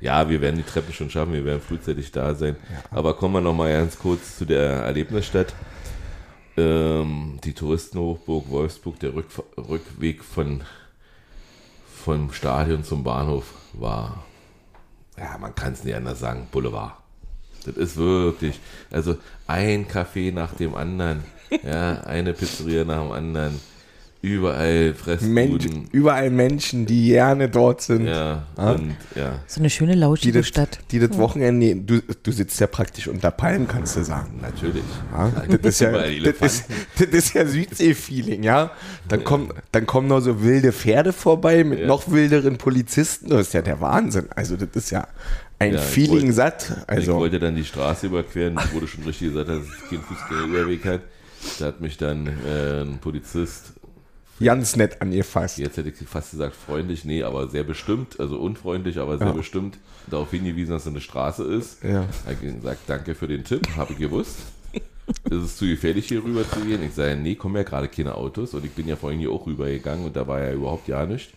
[0.00, 2.56] Ja, wir werden die Treppen schon schaffen, wir werden frühzeitig da sein.
[2.90, 5.54] Aber kommen wir nochmal ganz kurz zu der Erlebnisstadt.
[6.56, 10.62] Ähm, die Touristenhochburg Wolfsburg, der Rück Rückweg von,
[12.04, 14.24] vom Stadion zum Bahnhof war,
[15.16, 16.92] ja, man kann es nicht anders sagen, Boulevard.
[17.64, 18.58] Das ist wirklich,
[18.90, 19.16] also
[19.46, 21.20] ein Café nach dem anderen,
[21.64, 23.60] ja, eine Pizzeria nach dem anderen.
[24.20, 25.32] Überall Fressbuden.
[25.32, 28.06] Mensch, überall Menschen, die gerne dort sind.
[28.06, 28.72] Ja, Ah.
[28.72, 30.80] und ja, So eine schöne, Die lauschige das, Stadt.
[30.90, 34.40] die das Wochenende, du, du sitzt ja praktisch unter Palmen, kannst du sagen.
[34.42, 34.82] natürlich.
[35.12, 36.64] Ja, das, ist ja, Überall das, ist,
[36.98, 38.72] das ist ja Südsee-Feeling, ja.
[39.06, 41.86] Dann, kommen, dann kommen noch so wilde Pferde vorbei mit Ja.
[41.86, 43.28] noch wilderen Polizisten.
[43.30, 44.26] Das ist ja der Wahnsinn.
[44.34, 45.06] Also, das ist ja
[45.58, 46.70] ein Ja, ich Feeling wollte- satt.
[46.70, 50.84] ich Also, wollte dann die Straße überqueren, du schon richtig gesagt dass es kein Fußgängerüberweg
[50.84, 51.00] hat.
[51.58, 53.72] Da hat mich dann äh, ein Polizist,
[54.42, 55.58] ganz nett angefasst.
[55.58, 59.32] jetzt hätte ich fast gesagt freundlich, nee, aber sehr bestimmt, also unfreundlich, aber sehr Ja.
[59.32, 61.82] bestimmt, darauf hingewiesen, dass es eine Straße ist.
[61.82, 62.06] Ja.
[62.24, 64.36] Er hat gesagt, danke für den Tipp, habe ich gewusst.
[65.24, 66.82] Ist es zu gefährlich, hier rüber zu gehen?
[66.82, 69.46] Ich sage, nee, kommen ja gerade keine Autos und ich bin ja vorhin hier auch
[69.46, 71.32] rübergegangen und da war ja überhaupt ja nichts.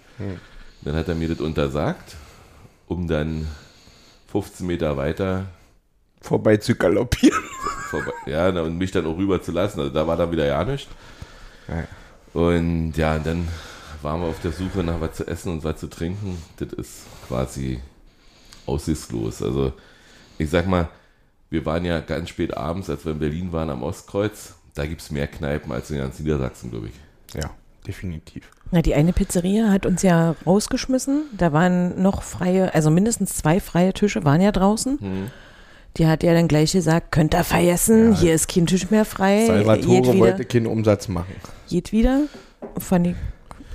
[0.83, 2.15] Dann hat er mir das untersagt,
[2.87, 3.47] um dann
[4.31, 5.45] 15 Meter weiter
[6.21, 7.43] Vorbei zu galoppieren.
[7.89, 9.79] vorbei, ja, und mich dann auch rüber zu lassen.
[9.79, 10.87] Also da war dann wieder ja nichts.
[11.67, 11.87] Ja.
[12.39, 13.47] Und ja, und dann
[14.01, 16.37] waren wir auf der Suche nach was zu essen und was zu trinken.
[16.57, 17.81] Das ist quasi
[18.67, 19.41] aussichtslos.
[19.41, 19.73] Also
[20.37, 20.89] ich sag mal,
[21.49, 24.53] wir waren ja ganz spät abends, als wir in Berlin waren am Ostkreuz.
[24.75, 27.41] Da gibt es mehr Kneipen als in ganz Niedersachsen, glaube ich.
[27.41, 27.49] Ja,
[27.87, 28.49] definitiv.
[28.71, 31.23] Na, die eine Pizzeria hat uns ja rausgeschmissen.
[31.37, 34.99] Da waren noch freie, also mindestens zwei freie Tische waren ja draußen.
[35.97, 39.45] Die hat ja dann gleich gesagt, könnt ihr vergessen, hier ist kein Tisch mehr frei.
[39.45, 41.35] Salvatore wollte keinen Umsatz machen.
[41.69, 42.21] geht wieder.
[42.77, 43.15] Fand ich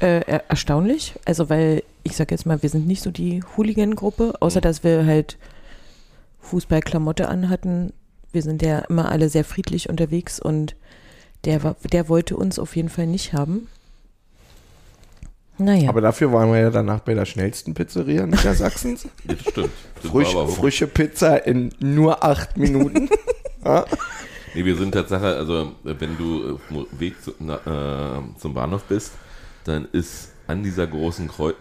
[0.00, 1.14] äh, er- erstaunlich.
[1.26, 5.04] Also, weil ich sag jetzt mal, wir sind nicht so die Hooligan-Gruppe, außer dass wir
[5.04, 5.36] halt
[6.40, 7.92] Fußballklamotte anhatten.
[8.32, 10.76] Wir sind ja immer alle sehr friedlich unterwegs und
[11.44, 13.68] der, der wollte uns auf jeden Fall nicht haben.
[15.58, 15.88] Naja.
[15.88, 19.08] Aber dafür waren wir ja danach bei der schnellsten Pizzeria Niedersachsens.
[19.26, 19.70] Das stimmt.
[20.02, 23.08] Das Frisch, frische Pizza in nur acht Minuten.
[23.64, 23.84] ja.
[24.54, 28.54] Nee, wir sind Tatsache, also äh, wenn du auf dem Weg zu, na, äh, zum
[28.54, 29.12] Bahnhof bist,
[29.64, 31.56] dann ist an dieser großen Kreuz,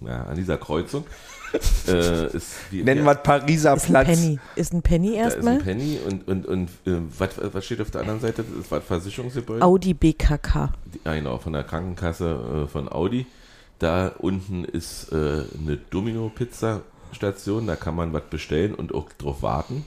[0.00, 1.04] ja, an dieser Kreuzung
[1.88, 4.06] äh, ist wie, Nennen ja, wir es Pariser ist ein Platz.
[4.06, 4.38] Penny.
[4.56, 5.54] Ist ein Penny da ist erstmal.
[5.54, 8.44] ein Penny und, und, und äh, was, was steht auf der anderen Seite?
[8.58, 9.62] Das war Versicherungsgebäude.
[9.62, 10.72] Audi BKK.
[10.92, 13.26] Die- genau, von der Krankenkasse äh, von Audi.
[13.78, 19.84] Da unten ist äh, eine Domino-Pizza-Station, da kann man was bestellen und auch drauf warten.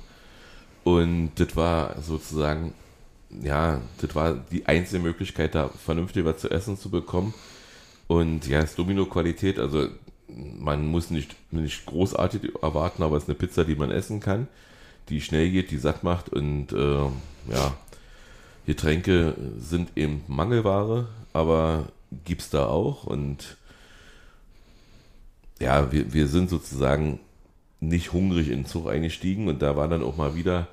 [0.83, 2.73] Und das war sozusagen,
[3.41, 7.33] ja, das war die einzige Möglichkeit, da vernünftig was zu essen zu bekommen.
[8.07, 9.87] Und ja, es ist Domino-Qualität, also
[10.27, 14.47] man muss nicht, nicht großartig erwarten, aber es ist eine Pizza, die man essen kann,
[15.09, 17.05] die schnell geht, die satt macht und äh,
[17.51, 17.77] ja,
[18.65, 21.87] Getränke sind eben Mangelware, aber
[22.25, 23.57] gibt's da auch und
[25.59, 27.19] ja, wir, wir sind sozusagen
[27.79, 30.67] nicht hungrig in den Zug eingestiegen und da war dann auch mal wieder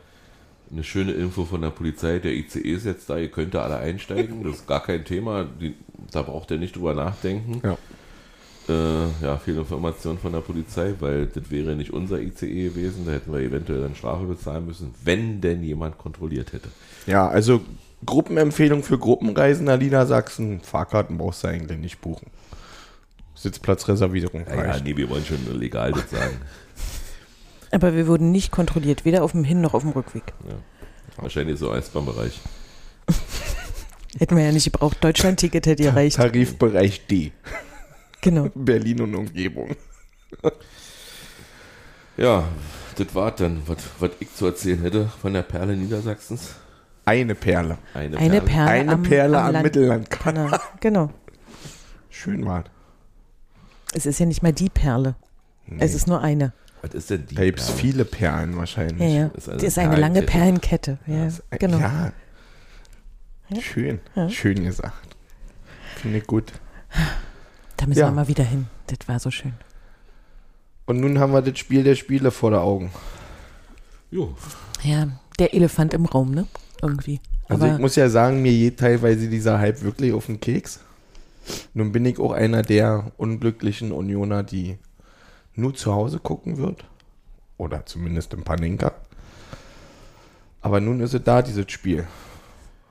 [0.71, 3.77] eine schöne Info von der Polizei, der ICE ist jetzt da, ihr könnt da alle
[3.77, 5.75] einsteigen, das ist gar kein Thema, die,
[6.11, 7.61] da braucht ihr nicht drüber nachdenken.
[7.63, 7.79] Ja.
[8.69, 13.13] Äh, ja, viel Information von der Polizei, weil das wäre nicht unser ICE gewesen, da
[13.13, 16.69] hätten wir eventuell dann Strafe bezahlen müssen, wenn denn jemand kontrolliert hätte.
[17.07, 17.61] Ja, also
[18.05, 20.61] Gruppenempfehlung für Gruppenreisen nach Niedersachsen.
[20.61, 22.27] Fahrkarten brauchst du eigentlich nicht buchen.
[23.47, 26.37] Sitzplatzreservierung Ja, ja, nee, wir wollen schon legal das sagen.
[27.71, 30.23] Aber wir wurden nicht kontrolliert, weder auf dem Hin- noch auf dem Rückweg.
[30.49, 30.55] Ja.
[31.23, 32.41] Wahrscheinlich so Eisbahnbereich.
[34.19, 34.97] Hätten wir ja nicht gebraucht.
[35.03, 36.17] Deutschland-Ticket hätte gereicht.
[36.17, 37.33] Tarifbereich D.
[38.23, 38.49] Genau.
[38.55, 39.77] Berlin und Umgebung.
[42.17, 42.45] Ja,
[42.97, 46.55] das war dann, was was ich zu erzählen hätte von der Perle Niedersachsens.
[47.05, 47.77] Eine Perle.
[47.95, 50.61] Eine, Eine Perle, Eine am, Perle am Land- Mittellandkanal.
[50.81, 51.11] Genau.
[52.09, 52.65] Schön war.
[53.97, 55.15] Es ist ja nicht mal die Perle.
[55.79, 56.53] Es ist nur eine.
[56.83, 59.01] Was ist denn die Da gibt es viele Perlen wahrscheinlich.
[59.01, 59.27] Ja, ja.
[59.35, 60.99] ist eine Die ist eine lange Perlenkette.
[61.07, 61.79] Ja, Das- genau.
[61.79, 62.13] Ja.
[63.61, 64.01] Schön.
[64.15, 64.29] Ja.
[64.29, 65.17] Schön gesagt.
[65.97, 66.53] Finde ich gut.
[67.79, 68.09] Da müssen Ja.
[68.09, 68.67] wir mal wieder hin.
[68.87, 69.55] Das war so schön.
[70.85, 72.91] Und nun haben wir das Spiel der Spiele vor der Augen.
[74.11, 74.37] Jo,
[74.83, 76.47] Ja, der Elefant im Raum, ne?
[76.83, 77.21] Irgendwie.
[77.49, 80.81] Also Aber ich muss ja sagen, mir geht teilweise dieser Hype wirklich auf den Keks.
[81.75, 84.79] Nun bin ich auch einer der unglücklichen Unioner, die
[85.55, 86.85] nur zu Hause gucken wird.
[87.59, 88.93] Oder zumindest im Panenka.
[90.61, 92.07] Aber nun ist es da, dieses Spiel.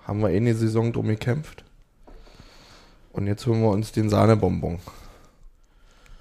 [0.06, 1.64] Haben wir eh eine Saison drum gekämpft.
[3.12, 4.80] Und jetzt holen wir uns den Sahnebonbon.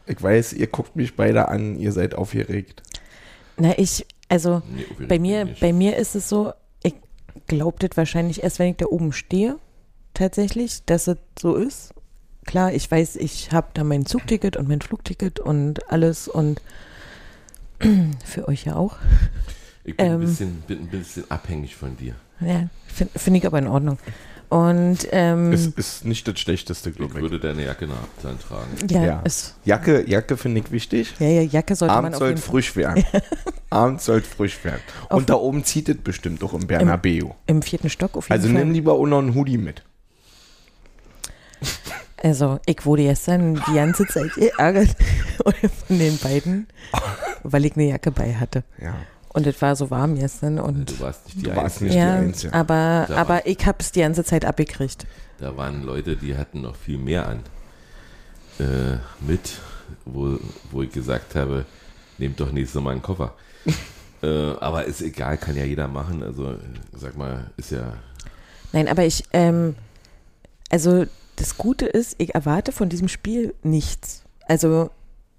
[0.07, 2.83] Ich weiß, ihr guckt mich beide an, ihr seid aufgeregt.
[3.57, 6.95] na, ich, also nee, bei mir, bei mir ist es so, ich
[7.47, 9.59] glaube das wahrscheinlich erst, wenn ich da oben stehe,
[10.13, 11.95] tatsächlich, dass es so ist.
[12.45, 16.61] Klar, ich weiß, ich habe da mein Zugticket und mein Flugticket und alles und
[18.25, 18.97] für euch ja auch.
[19.85, 22.15] Ich bin, ähm, ein bisschen, bin ein bisschen abhängig von dir.
[22.41, 23.99] Ja, finde find ich aber in Ordnung.
[24.51, 27.21] Und ähm, Es ist nicht das Schlechteste, Ich glaube ich.
[27.23, 28.69] würde deine Jacke nach dann tragen.
[28.89, 29.23] ja, Ja.
[29.65, 31.15] Jacke, Jacke finde ich wichtig.
[31.19, 33.05] ja, ja, Jacke sollte man Abends auf soll jeden es Fall frisch werden.
[33.71, 34.81] Abends soll es frisch werden.
[35.09, 37.31] Auf- Und da oben zieht es bestimmt auch im Bernabeu.
[37.47, 38.65] im vierten Stock auf jeden Also Fall.
[38.65, 39.83] nimm lieber auch noch einen Hoodie mit.
[42.23, 44.91] Also, ich wurde gestern die ganze Zeit geärgert
[45.87, 46.67] von den beiden,
[47.43, 48.63] weil ich eine Jacke bei hatte.
[48.81, 48.95] Ja.
[49.31, 52.23] Und es war so warm gestern und Du warst nicht die Du warst die ja,
[52.53, 55.07] aber, Da aber war- ich habe es die ganze Zeit abgekriegt.
[55.41, 57.41] Da waren Leute, die hatten noch viel mehr an.
[58.61, 59.59] Äh, mit,
[60.05, 60.39] wo,
[60.71, 61.67] wo ich gesagt habe,
[62.19, 63.35] nehmt doch nächstes Mal einen Koffer.
[64.23, 66.23] äh, aber ist egal, kann ja jeder machen.
[66.23, 66.55] Also,
[66.97, 67.95] sag mal, ist ja.
[68.73, 69.75] Nein, aber ich, ähm,
[70.71, 74.23] also das Gute ist, ich erwarte von diesem Spiel nichts.
[74.47, 74.91] Also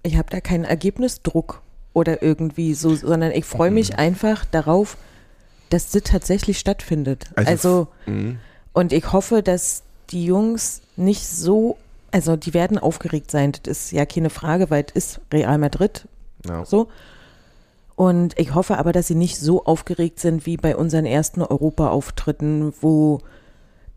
[0.02, 4.96] ich habe da keinen Ergebnisdruck oder irgendwie so, sondern ich freue mich einfach darauf,
[5.70, 7.26] dass das tatsächlich stattfindet.
[7.34, 8.38] Also, Also, Mhm.
[8.72, 11.76] und ich hoffe, dass die Jungs nicht so,
[12.12, 16.06] also die werden aufgeregt sein, das ist ja keine Frage, weil es ist Real Madrid,
[16.46, 16.64] Ja.
[16.64, 16.88] so.
[17.96, 22.74] Und ich hoffe aber, dass sie nicht so aufgeregt sind wie bei unseren ersten Europa-Auftritten,
[22.82, 23.20] wo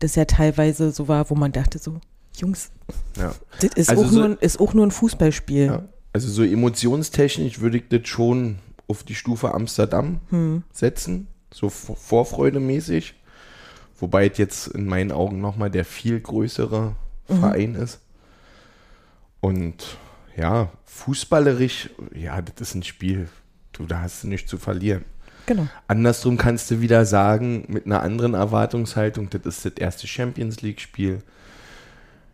[0.00, 2.00] das ja teilweise so war, wo man dachte so,
[2.36, 2.70] Jungs,
[3.16, 3.34] Ja.
[3.60, 5.66] das ist, Also auch, so- nur, ein- ist auch nur ein Fußballspiel.
[5.66, 5.82] Ja.
[6.12, 8.58] Also so emotionstechnisch würde ich das schon
[8.88, 10.64] auf die Stufe Amsterdam Hm.
[10.72, 13.14] setzen, so vor- vorfreudemäßig.
[13.98, 16.96] Wobei es jetzt in meinen Augen nochmal der viel größere
[17.28, 17.38] Mhm.
[17.40, 18.00] Verein ist.
[19.40, 19.96] Und
[20.36, 23.28] ja, fußballerisch, ja, das ist ein Spiel.
[23.72, 25.04] Du, da hast du nichts zu verlieren.
[25.46, 25.66] Genau.
[25.88, 31.22] Andersrum kannst du wieder sagen, mit einer anderen Erwartungshaltung, das ist das erste Champions League-Spiel.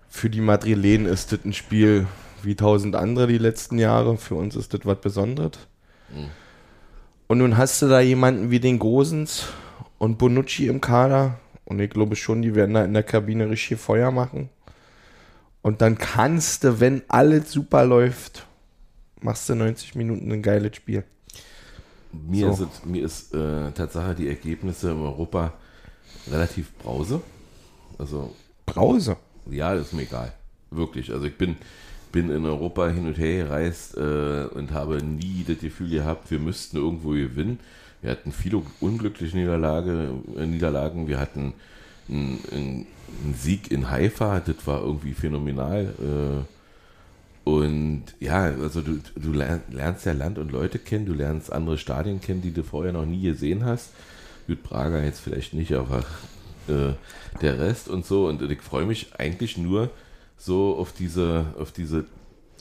[0.08, 2.06] Für die Madrilenen ist das ein Spiel
[2.42, 4.16] wie tausend andere die letzten Jahre.
[4.16, 5.58] Für uns ist das was Besonderes.
[7.26, 9.48] Und nun hast du da jemanden wie den Gosens
[9.98, 11.38] und Bonucci im Kader.
[11.64, 14.48] Und ich glaube schon, die werden da in der Kabine richtig Feuer machen.
[15.62, 18.46] Und dann kannst du, wenn alles super läuft,
[19.20, 21.02] machst du 90 Minuten ein geiles Spiel.
[22.26, 22.64] Mir So.
[22.64, 25.52] ist, mir ist äh, Tatsache die Ergebnisse in Europa
[26.30, 27.20] relativ brause.
[27.98, 29.16] Also, Brause.
[29.50, 30.32] ja, ist mir egal.
[30.70, 31.12] Wirklich.
[31.12, 31.56] Also, ich bin,
[32.12, 36.38] bin in Europa hin und her gereist äh, und habe nie das Gefühl gehabt, wir
[36.38, 37.58] müssten irgendwo gewinnen.
[38.02, 41.08] Wir hatten viele unglückliche Niederlage, äh, Niederlagen.
[41.08, 41.54] Wir hatten
[42.08, 42.86] einen, einen,
[43.24, 45.94] einen Sieg in Haifa, das war irgendwie phänomenal.
[46.00, 46.55] Äh,
[47.46, 51.78] und ja, also du, du lern- lernst ja Land und Leute kennen, du lernst andere
[51.78, 53.90] Stadien kennen, die du vorher noch nie gesehen hast.
[54.48, 56.00] Gut, Prager jetzt vielleicht nicht, aber
[56.66, 56.94] äh,
[57.40, 58.26] der Rest und so.
[58.26, 59.90] Und ich freue mich eigentlich nur
[60.36, 62.06] so auf diese, auf diese,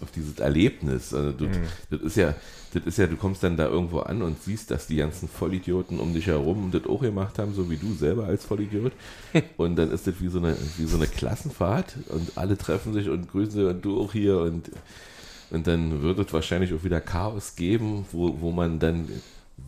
[0.01, 1.13] auf dieses Erlebnis.
[1.13, 1.47] Also du,
[1.89, 2.35] das ist ja,
[2.73, 5.99] das ist ja, du kommst dann da irgendwo an und siehst, dass die ganzen Vollidioten
[5.99, 8.93] um dich herum das auch gemacht haben, so wie du selber als Vollidiot.
[9.57, 13.09] Und dann ist das wie so eine, wie so eine Klassenfahrt und alle treffen sich
[13.09, 14.69] und grüßen sie und du auch hier und
[15.51, 19.07] und dann wird es wahrscheinlich auch wieder Chaos geben, wo, wo man dann,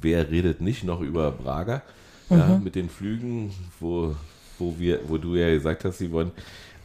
[0.02, 1.84] wer redet nicht noch über Braga,
[2.30, 4.16] ja, mit den Flügen, wo,
[4.60, 6.32] wo wir, wo du ja gesagt hast, Yvonne,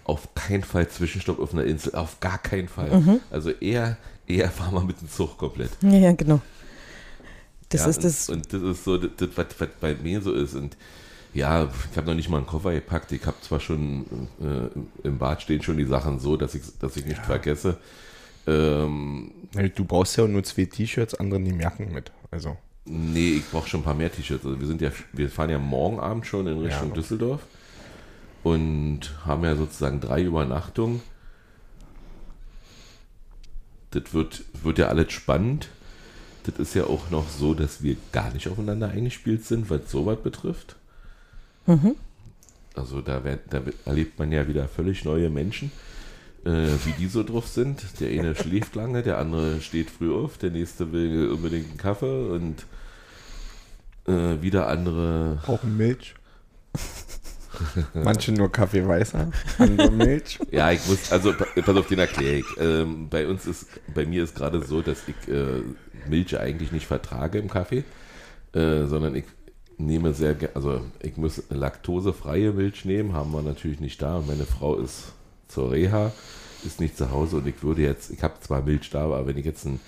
[0.04, 3.20] auf keinen Fall Zwischenstopp auf einer Insel, auf gar keinen Fall.
[3.30, 5.70] Also eher, eher fahren wir mit dem Zug komplett.
[5.82, 6.40] Ja, ja, genau.
[7.68, 8.28] Das ja, ist und, das.
[8.28, 10.54] Und das ist so, das, das, was, was bei mir so ist.
[10.54, 10.76] Und
[11.32, 13.12] ja, ich habe noch nicht mal einen Koffer gepackt.
[13.12, 16.96] Ich habe zwar schon äh, im Bad stehen schon die Sachen so, dass ich, dass
[16.96, 17.78] ich nicht vergesse.
[18.46, 19.32] Ähm,
[19.74, 22.10] Du brauchst ja nur zwei T-Shirts, andere nehmen Jacken mit.
[22.30, 24.44] Also, Nee, ich brauche schon ein paar mehr T-Shirts.
[24.44, 26.94] Also wir sind ja, wir fahren ja morgen Abend schon in Richtung Ja.
[26.94, 27.40] Düsseldorf
[28.42, 31.02] und haben ja sozusagen drei Übernachtungen.
[33.90, 35.68] Das wird, wird ja alles spannend.
[36.44, 40.18] Das ist ja auch noch so, dass wir gar nicht aufeinander eingespielt sind, was sowas
[40.22, 40.76] betrifft.
[42.74, 45.70] Also da, werd, da erlebt man ja wieder völlig neue Menschen,
[46.44, 48.00] äh, wie die so drauf sind.
[48.00, 52.30] Der eine schläft lange, der andere steht früh auf, der nächste will unbedingt einen Kaffee
[52.30, 52.66] und
[54.06, 55.38] äh, wieder andere.
[55.44, 56.14] brauchen Milch.
[57.94, 60.38] Manche nur Kaffee weißer, andere Milch.
[60.50, 62.46] Ja, ich muss, also pa- pass auf, den erkläre ich.
[62.58, 65.62] Ähm, bei uns ist, bei mir ist gerade so, dass ich äh,
[66.08, 67.84] Milch eigentlich nicht vertrage im Kaffee,
[68.54, 69.24] äh, sondern ich
[69.78, 74.16] nehme sehr gerne, also ich muss laktosefreie Milch nehmen, haben wir natürlich nicht da.
[74.16, 75.12] Und meine Frau ist
[75.48, 76.12] zur Reha,
[76.64, 79.36] ist nicht zu Hause und ich würde jetzt, ich habe zwar Milch da, aber wenn
[79.36, 79.80] ich jetzt ein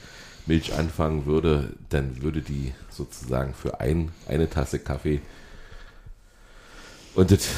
[0.47, 5.21] Milch anfangen würde, dann würde die sozusagen für ein, eine Tasse Kaffee
[7.15, 7.49] und das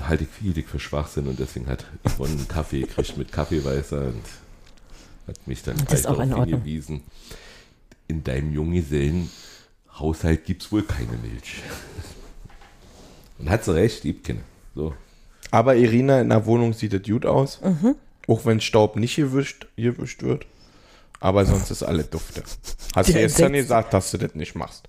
[0.00, 4.22] halte ich viel für Schwachsinn und deswegen hat Yvonne einen Kaffee gekriegt mit Kaffeeweißer und
[5.26, 7.02] hat mich dann Das gleich darauf hingewiesen.
[8.06, 11.62] In deinem Junggesellenhaushalt gibt es wohl keine Milch.
[13.38, 14.40] Und hat sie recht, gibt keine.
[14.74, 14.94] So.
[15.50, 17.60] Aber Irina in der Wohnung sieht es gut aus.
[18.26, 20.46] Auch wenn Staub nicht gewischt, gewischt wird.
[21.20, 22.42] Aber sonst ist alles dufte.
[22.94, 24.88] Hast du gestern gesagt, dass du das nicht machst.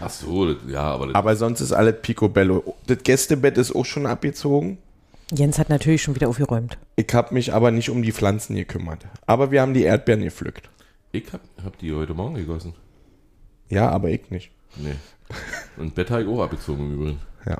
[0.00, 2.76] Ach so, das, ja, aber, das, Aber sonst ist alles picobello.
[2.86, 4.78] Das Gästebett ist auch schon abgezogen.
[5.32, 6.78] Jens hat natürlich schon wieder aufgeräumt.
[6.96, 9.06] Ich habe mich aber nicht um die Pflanzen gekümmert.
[9.26, 10.68] Aber wir haben die Erdbeeren gepflückt.
[11.12, 12.74] ich hab, hab die heute Morgen gegossen.
[13.68, 14.50] Ja, aber ich nicht.
[14.76, 14.96] Nee.
[15.76, 17.20] Und Bett habe ich auch abgezogen im Übrigen.
[17.46, 17.58] Ja.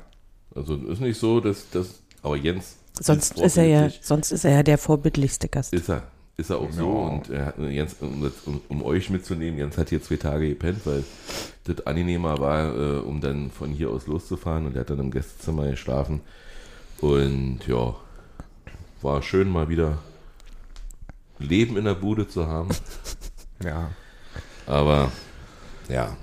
[0.53, 2.01] Also ist nicht so, dass das.
[2.21, 2.77] Aber Jens.
[2.99, 5.73] Sonst ist er ja, sonst ist er ja der vorbildlichste Gast.
[5.73, 6.03] Ist er.
[6.37, 6.89] Ist er auch so.
[6.89, 8.31] Und er hat, Jens, um,
[8.69, 11.03] um, euch mitzunehmen, Jens hat hier zwei Tage gepennt, weil
[11.65, 14.65] das angenehmer war, äh, um dann von hier aus loszufahren.
[14.65, 16.21] Und er hat dann im Gästezimmer geschlafen.
[16.99, 17.95] Und ja,
[19.01, 19.97] war schön mal wieder
[21.39, 22.69] Leben in der Bude zu haben.
[23.63, 23.91] Ja.
[24.65, 25.11] Aber
[25.87, 26.17] ja,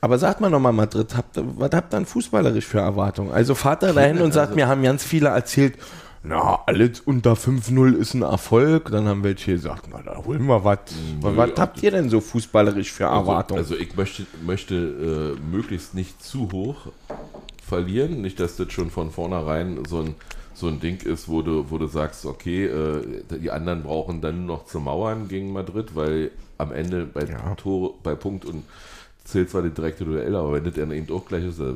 [0.00, 3.32] Aber sagt mal nochmal, Madrid, habt, was habt ihr denn fußballerisch für Erwartungen?
[3.32, 5.76] Also fahrt da dahin und sagt, mir haben ganz viele erzählt,
[6.22, 8.90] na, alles unter 5-0 ist ein Erfolg.
[8.90, 10.78] Dann haben welche gesagt, na, da holen wir was.
[11.20, 13.60] Was, was habt ihr denn so fußballerisch für Erwartungen?
[13.60, 16.88] Also, also ich möchte, möchte äh, möglichst nicht zu hoch
[17.66, 18.20] verlieren.
[18.20, 20.14] Nicht, dass das schon von vornherein so ein,
[20.52, 24.44] so ein Ding ist, wo du, wo du sagst, okay, äh, die anderen brauchen dann
[24.44, 27.54] noch zu mauern gegen Madrid, weil am Ende bei Ja.
[27.54, 28.64] Tore, bei Punkt und
[29.30, 31.74] zählt zwar die direkte Duell, aber wenn das dann eben auch gleich ist, äh,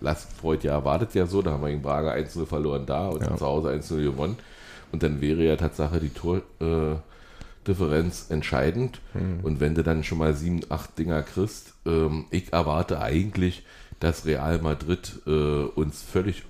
[0.00, 3.22] Last Freud ja erwartet ja so, da haben wir gegen Braga 1-0 verloren da und
[3.22, 3.36] Ja.
[3.36, 4.36] zu Hause 1-0 gewonnen.
[4.90, 6.96] Und dann wäre ja Tatsache die Tor, äh,
[8.30, 9.00] entscheidend.
[9.42, 13.64] Und wenn du dann schon mal sieben, acht Dinger kriegst, ähm, ich erwarte eigentlich,
[14.00, 16.42] dass Real Madrid äh, uns völlig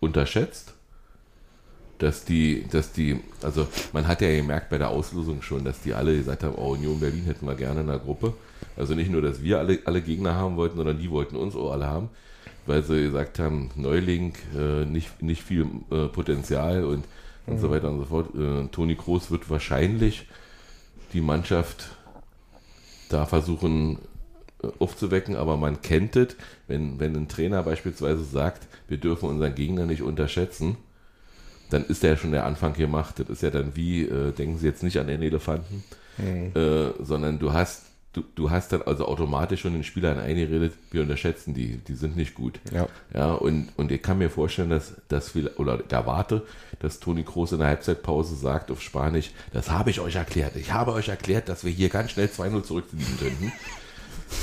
[0.00, 0.74] unterschätzt.
[1.98, 5.94] Dass die, dass die, also man hat ja gemerkt bei der Auslosung schon, dass die
[5.94, 8.34] alle gesagt haben, oh, Union Berlin hätten wir gerne in der Gruppe.
[8.76, 11.72] Also nicht nur, dass wir alle, alle Gegner haben wollten, sondern die wollten uns auch
[11.72, 12.08] alle haben,
[12.66, 17.04] weil sie gesagt haben, Neuling, äh, nicht, nicht viel äh, Potenzial und,
[17.46, 18.34] und so weiter und so fort.
[18.34, 20.26] Äh, Toni Kroos wird wahrscheinlich
[21.12, 21.90] die Mannschaft
[23.08, 23.98] da versuchen
[24.62, 29.54] äh, aufzuwecken, aber man kennt es, wenn, wenn ein Trainer beispielsweise sagt, wir dürfen unseren
[29.54, 30.76] Gegner nicht unterschätzen,
[31.70, 33.18] dann ist ja schon der Anfang gemacht.
[33.18, 35.84] Das ist ja dann wie, äh, denken Sie jetzt nicht an den Elefanten,
[36.18, 41.02] äh, sondern du hast, du, du hast dann also automatisch schon den Spielern eingeredet, wir
[41.02, 42.60] unterschätzen die, die sind nicht gut.
[42.72, 42.86] Ja.
[43.12, 46.42] Ja, und, und ich kann mir vorstellen, dass, dass wir, oder ich erwarte,
[46.80, 50.56] dass Toni Kroos in der Halbzeitpause sagt auf Spanisch, das habe ich euch erklärt.
[50.56, 53.52] Ich habe euch erklärt, dass wir hier ganz schnell 2-0 zurückliegen könnten.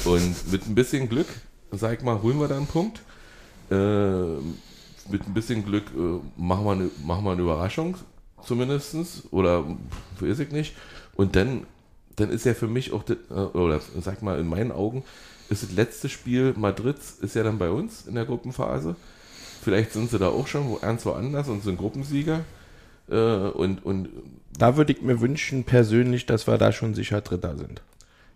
[0.06, 1.28] Und mit ein bisschen Glück,
[1.72, 3.02] sag ich mal, holen wir da einen Punkt.
[3.70, 3.76] Äh,
[5.10, 7.96] mit ein bisschen Glück äh, machen, wir eine, machen wir eine Überraschung,
[8.44, 8.96] zumindest.
[9.32, 9.66] Oder
[10.20, 10.76] weiß ich nicht.
[11.16, 11.66] Und dann,
[12.16, 15.04] dann ist ja für mich auch, das, äh, oder sag mal, in meinen Augen,
[15.50, 18.96] ist das letzte Spiel Madrids, ist ja dann bei uns in der Gruppenphase.
[19.62, 22.42] Vielleicht sind sie da auch schon wo, ernst woanders und sind Gruppensieger.
[23.10, 24.10] Äh, und, und
[24.58, 27.82] da würde ich mir wünschen, persönlich, dass wir da schon sicher Dritter sind.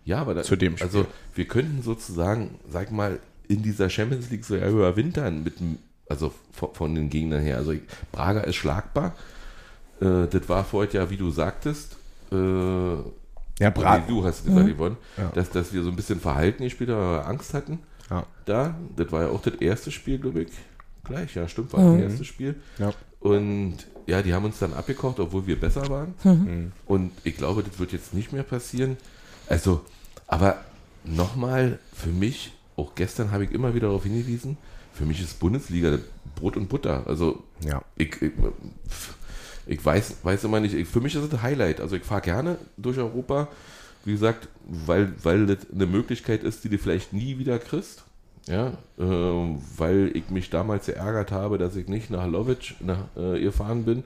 [0.04, 0.86] Ja, aber da, Zu dem Spiel.
[0.86, 5.78] also wir könnten sozusagen, sag mal, in dieser Champions League so ja überwintern mit dem,
[6.08, 7.56] also von, von den Gegnern her.
[7.58, 7.74] Also
[8.12, 9.14] Braga ist schlagbar.
[10.00, 11.96] Äh, das war vorher ja, wie du sagtest,
[12.32, 15.30] äh, Ja, nee, du hast gesagt, Yvonne, Ja.
[15.34, 17.78] dass, dass wir so ein bisschen verhalten gespielt haben, weil wir Angst hatten.
[18.10, 18.24] Ja.
[18.44, 20.48] Da, das war ja auch das erste Spiel, glaube ich.
[21.04, 22.56] Gleich, ja, stimmt, war das erste Spiel.
[22.78, 22.92] Ja.
[23.20, 26.72] Und ja, die haben uns dann abgekocht, obwohl wir besser waren.
[26.86, 28.96] Und ich glaube, das wird jetzt nicht mehr passieren.
[29.48, 29.80] Also,
[30.26, 30.58] aber
[31.04, 34.58] nochmal, für mich, auch gestern habe ich immer wieder darauf hingewiesen,
[34.96, 35.98] für mich ist Bundesliga
[36.34, 37.02] Brot und Butter.
[37.06, 37.82] Also, Ja.
[37.96, 38.32] ich, ich,
[39.66, 41.80] ich weiß, weiß immer nicht, ich, für mich ist es ein Highlight.
[41.80, 43.48] Also, ich fahre gerne durch Europa,
[44.04, 48.02] wie gesagt, weil, weil das eine Möglichkeit ist, die du vielleicht nie wieder kriegst.
[48.48, 53.40] Ja, ähm, weil ich mich damals geärgert habe, dass ich nicht nach Lovic nach, äh,
[53.40, 54.04] gefahren bin,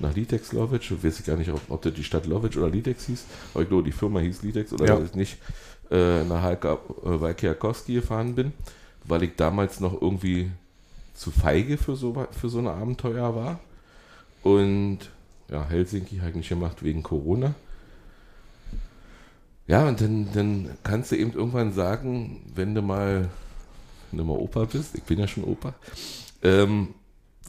[0.00, 0.90] nach Litex Lovic.
[0.90, 3.68] Ich weiß gar nicht, ob, ob das die Stadt Lovic oder Litex hieß, aber ich
[3.68, 4.96] glaube, die Firma hieß Litex oder Ja.
[4.98, 5.38] dass ich nicht
[5.92, 6.72] äh, nach Halka,
[7.04, 8.52] äh, Wojciechowski gefahren bin,
[9.04, 10.50] weil ich damals noch irgendwie
[11.14, 13.60] zu feige für so, für so ein Abenteuer war.
[14.42, 14.98] Und
[15.50, 17.54] ja, Helsinki habe ich nicht gemacht wegen Corona.
[19.66, 23.28] Ja, und dann, dann kannst du eben irgendwann sagen, wenn du mal,
[24.10, 25.74] wenn du mal Opa bist, ich bin ja schon Opa,
[26.42, 26.94] ähm,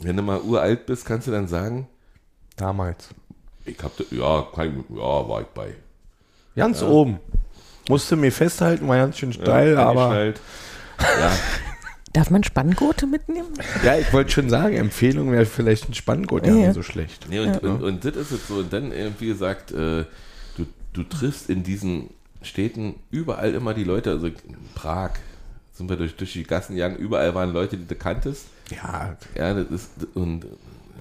[0.01, 1.87] wenn du mal uralt bist, kannst du dann sagen,
[2.57, 3.09] Damals.
[3.65, 5.73] ich hab, da- ja, kein, ja, war ich bei.
[6.55, 7.19] Ganz oben.
[7.89, 10.01] Musste mir festhalten, war ganz schön steil, Ja, aber.
[10.09, 10.41] eingeschnallt.
[11.19, 11.31] Ja,
[12.13, 13.53] Darf man Spanngurte mitnehmen?
[13.85, 16.59] Ja, ich wollte schon sagen, Empfehlung wäre vielleicht ein Spanngurt ja Ja.
[16.67, 17.27] nicht so schlecht.
[17.29, 18.55] Nee, und, und, und das ist es so.
[18.55, 20.03] Und dann, äh, wie gesagt, äh,
[20.57, 22.09] du, du triffst in diesen
[22.41, 24.35] Städten überall immer die Leute, also in
[24.75, 25.11] Prag
[25.71, 28.47] sind wir durch, durch die Gassen gegangen, überall waren Leute, die du kanntest.
[28.71, 30.45] Ja, Ja, das ist, und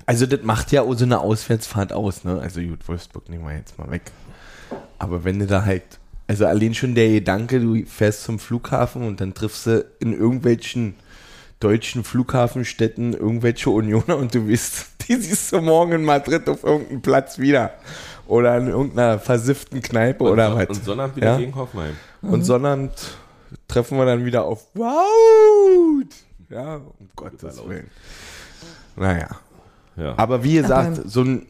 [0.07, 2.38] also das macht ja auch so eine Auswärtsfahrt aus, ne?
[2.40, 4.03] Also gut, Wolfsburg nehmen wir jetzt mal weg.
[4.98, 5.82] Aber wenn du da halt,
[6.31, 10.95] also allein schon der Gedanke, du fährst zum Flughafen und dann triffst du in irgendwelchen
[11.59, 17.03] deutschen Flughafenstädten irgendwelche Unioner und du weißt, die siehst du morgen in Madrid auf irgendeinem
[17.03, 17.72] Platz wieder.
[18.28, 20.68] Oder in irgendeiner versifften Kneipe oder und, was.
[20.78, 21.37] und Sonnabend wieder Ja?
[21.39, 21.97] gegen Hoffenheim.
[22.22, 22.93] Und Sonnabend
[23.66, 26.05] treffen wir dann wieder auf Wow!
[26.49, 27.91] Ja, um Gottes Willen.
[28.95, 29.31] Naja.
[29.97, 30.14] Ja.
[30.16, 31.47] Aber wie gesagt, Aber- so, ein,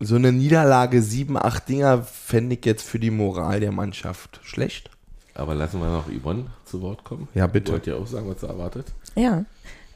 [0.00, 4.90] so eine Niederlage, sieben, acht Dinger, fände ich jetzt für die Moral der Mannschaft schlecht.
[5.34, 7.28] Aber lassen wir noch Yvonne zu Wort kommen.
[7.34, 7.72] Ja, bitte.
[7.72, 8.86] Wollt ihr auch sagen, was ihr erwartet?
[9.14, 9.44] Ja,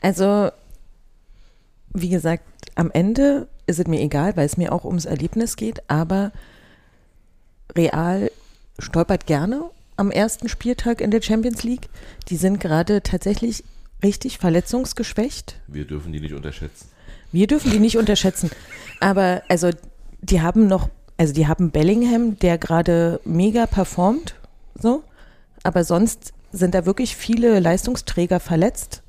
[0.01, 0.51] also
[1.93, 2.45] wie gesagt,
[2.75, 6.33] am Ende ist es mir egal, weil es mir auch ums Erlebnis geht, aber
[7.75, 8.31] Real
[8.79, 11.89] stolpert gerne am ersten Spieltag in der Champions League.
[12.29, 13.65] Die sind gerade tatsächlich
[14.03, 15.61] richtig verletzungsgeschwächt.
[15.67, 16.89] Wir dürfen die nicht unterschätzen.
[17.33, 18.51] Wir dürfen die nicht unterschätzen.
[19.01, 19.71] Aber also
[20.25, 24.35] die haben noch, also die haben Bellingham, der gerade mega performt,
[24.81, 25.03] so.
[25.63, 29.03] Aber sonst sind da wirklich viele Leistungsträger verletzt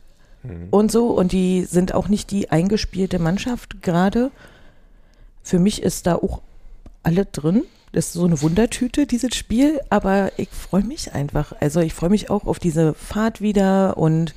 [0.72, 1.08] und so.
[1.08, 4.32] Und die sind auch nicht die eingespielte Mannschaft gerade.
[5.44, 6.42] Für mich ist da auch
[7.04, 7.64] alle drin.
[7.92, 9.80] Das ist so eine Wundertüte, dieses Spiel.
[9.90, 11.54] Aber ich freue mich einfach.
[11.60, 14.34] Also ich freue mich auch auf diese Fahrt wieder und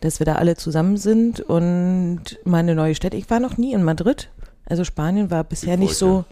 [0.00, 3.14] dass wir da alle zusammen sind und mal eine neue Stadt.
[3.14, 4.30] Ich war noch nie in Madrid.
[4.72, 6.24] Also Spanien war bisher Ich nicht so,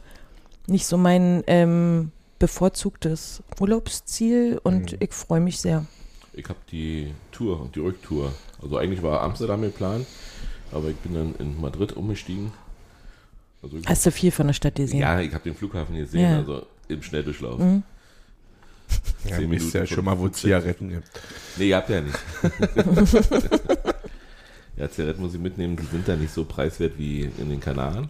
[0.67, 5.85] nicht so mein ähm, bevorzugtes Urlaubsziel und ich freue mich sehr.
[6.33, 8.33] Ich habe die Tour, die Rücktour.
[8.63, 10.07] Also eigentlich war Amsterdam geplant,
[10.73, 12.51] aber ich bin dann in Madrid umgestiegen.
[13.63, 15.01] Also ich, Hast du viel von der Stadt gesehen?
[15.01, 16.39] ja, ich habe den Flughafen gesehen, Ja.
[16.39, 17.59] also im Schnelldurchlauf.
[17.61, 17.83] Mhm.
[19.29, 20.33] Ja, du wisst ja schon mal, wo 15.
[20.49, 21.11] Zigaretten gibt.
[21.59, 22.19] Nee, ihr habt ja nicht.
[24.79, 28.09] ja, Zigaretten muss ich mitnehmen, die sind da nicht so preiswert wie in den Kanaren.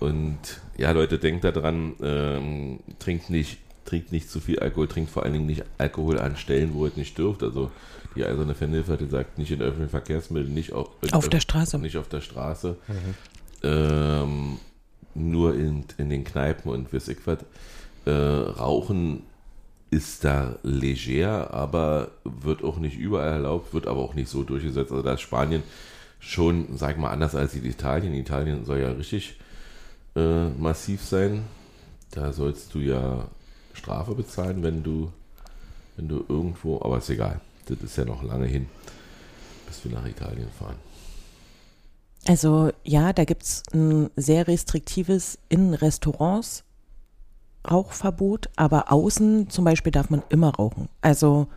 [0.00, 0.38] Und
[0.76, 5.34] ja, Leute, denkt daran, ähm, trinkt nicht, trinkt nicht zu viel Alkohol, trinkt vor allen
[5.34, 7.42] Dingen nicht Alkohol an Stellen, wo ihr nicht dürft.
[7.42, 7.70] Also
[8.16, 11.78] die eiserne Fanhilfe hat gesagt, nicht in öffentlichen Verkehrsmitteln, nicht auf, Auf der Straße.
[11.78, 12.76] Nicht auf der Straße.
[13.62, 14.58] Ähm,
[15.14, 17.38] nur in, in den Kneipen und weiß ich was.
[18.06, 19.22] Äh, Rauchen
[19.90, 24.90] ist da leger, aber wird auch nicht überall erlaubt, wird aber auch nicht so durchgesetzt.
[24.90, 25.62] Also da ist Spanien
[26.24, 28.14] schon, sag mal, anders als in Italien.
[28.14, 29.38] Italien soll ja richtig
[30.16, 31.44] äh, massiv sein.
[32.10, 33.28] Da sollst du ja
[33.74, 35.12] Strafe bezahlen, wenn du,
[35.96, 37.40] wenn du irgendwo, aber ist egal.
[37.66, 38.66] Das ist ja noch lange hin,
[39.66, 40.76] bis wir nach Italien fahren.
[42.26, 46.64] Also ja, da gibt es ein sehr restriktives in Restaurants
[47.70, 50.88] Rauchverbot, aber außen zum Beispiel darf man immer rauchen.
[51.00, 51.48] Also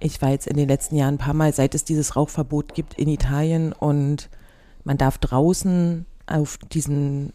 [0.00, 2.94] ich war jetzt in den letzten Jahren ein paar Mal, seit es dieses Rauchverbot gibt
[2.94, 4.28] in Italien und
[4.84, 7.32] man darf draußen auf diesen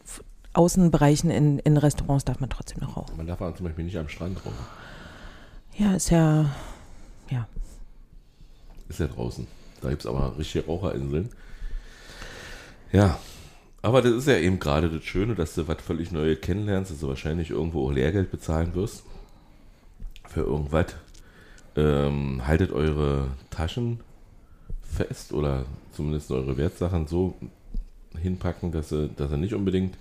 [0.53, 3.18] Außenbereichen in, in Restaurants darf man trotzdem noch rauchen.
[3.18, 4.53] Man darf aber zum Beispiel nicht am Strand rum.
[5.78, 6.45] Ja, ist ja,
[7.30, 7.47] ja.
[8.89, 9.47] Ist ja draußen.
[9.82, 11.30] Da gibt es aber richtige Raucherinseln.
[12.91, 13.20] Ja,
[13.82, 16.99] aber das ist ja eben gerade das Schöne, dass du was völlig Neues kennenlernst, dass
[16.99, 19.03] du wahrscheinlich irgendwo auch Lehrgeld bezahlen wirst.
[20.28, 20.88] Für irgendwas.
[21.80, 24.02] Ähm, haltet eure Taschen
[24.82, 27.36] fest oder zumindest eure Wertsachen so
[28.22, 29.96] hinpacken, dass sie, dass sie nicht unbedingt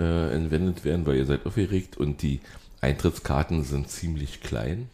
[0.00, 2.40] äh, entwendet werden, weil ihr seid aufgeregt und die
[2.80, 4.88] Eintrittskarten sind ziemlich klein.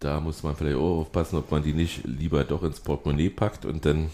[0.00, 3.64] Da muss man vielleicht auch aufpassen, ob man die nicht lieber doch ins Portemonnaie packt
[3.64, 4.10] und dann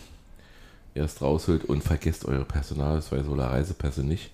[0.95, 4.31] erst rausholt und vergesst eure Personalausweise oder Reisepässe nicht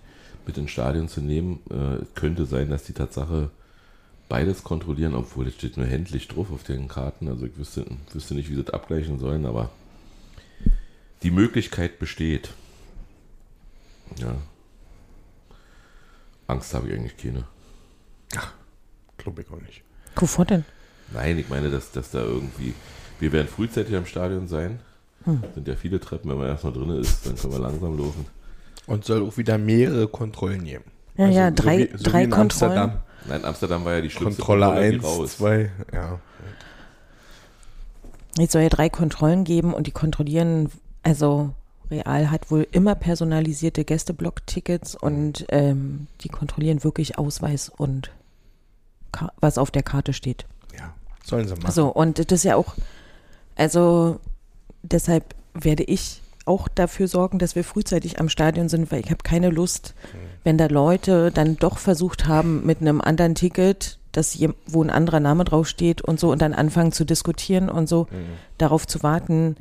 [0.46, 1.60] mit ins Stadion zu nehmen.
[1.70, 3.50] Äh, es könnte sein, dass die Tatsache
[4.28, 7.28] beides kontrollieren, obwohl es steht nur händlich drauf auf den Karten.
[7.28, 9.70] Also ich wüsste, wüsste nicht, wie sie das abgleichen sollen, aber
[11.22, 12.50] die Möglichkeit besteht.
[14.18, 14.36] Ja.
[16.46, 17.44] Angst habe ich eigentlich keine.
[19.18, 19.82] Glaube ich auch nicht.
[20.16, 20.64] Wovor denn?
[21.12, 22.74] Nein, ich meine, dass, dass da irgendwie.
[23.18, 24.78] Wir werden frühzeitig am Stadion sein.
[25.24, 25.42] Hm.
[25.54, 28.26] Sind ja viele Treppen, wenn man erstmal drin ist, dann können wir langsam laufen.
[28.86, 30.84] Und soll auch wieder mehrere Kontrollen geben.
[31.16, 32.78] Ja, ja, so drei, wie- so drei wie in Kontrollen.
[32.78, 33.02] Amsterdam.
[33.28, 35.36] Nein, Amsterdam war ja die schlimmste Kontrolle Kontrolle, die 1, raus.
[35.38, 36.20] 2, ja.
[38.38, 40.70] Es soll ja drei Kontrollen geben und die kontrollieren,
[41.02, 41.54] also
[41.90, 48.10] Real hat wohl immer personalisierte Gästeblock-Tickets und ähm, die kontrollieren wirklich Ausweis und
[49.12, 50.46] Ka was auf der Karte steht.
[50.76, 50.92] ja.
[51.24, 51.72] Sollen sie machen.
[51.72, 52.74] So, und das ist ja auch,
[53.56, 54.20] also
[54.82, 59.22] deshalb werde ich auch dafür sorgen, dass wir frühzeitig am Stadion sind, weil ich habe
[59.22, 59.94] keine Lust,
[60.44, 64.88] wenn da Leute dann doch versucht haben mit einem anderen Ticket, dass jem- wo ein
[64.90, 68.06] anderer Name draufsteht und so und dann anfangen zu diskutieren und so,
[68.58, 69.56] darauf zu warten,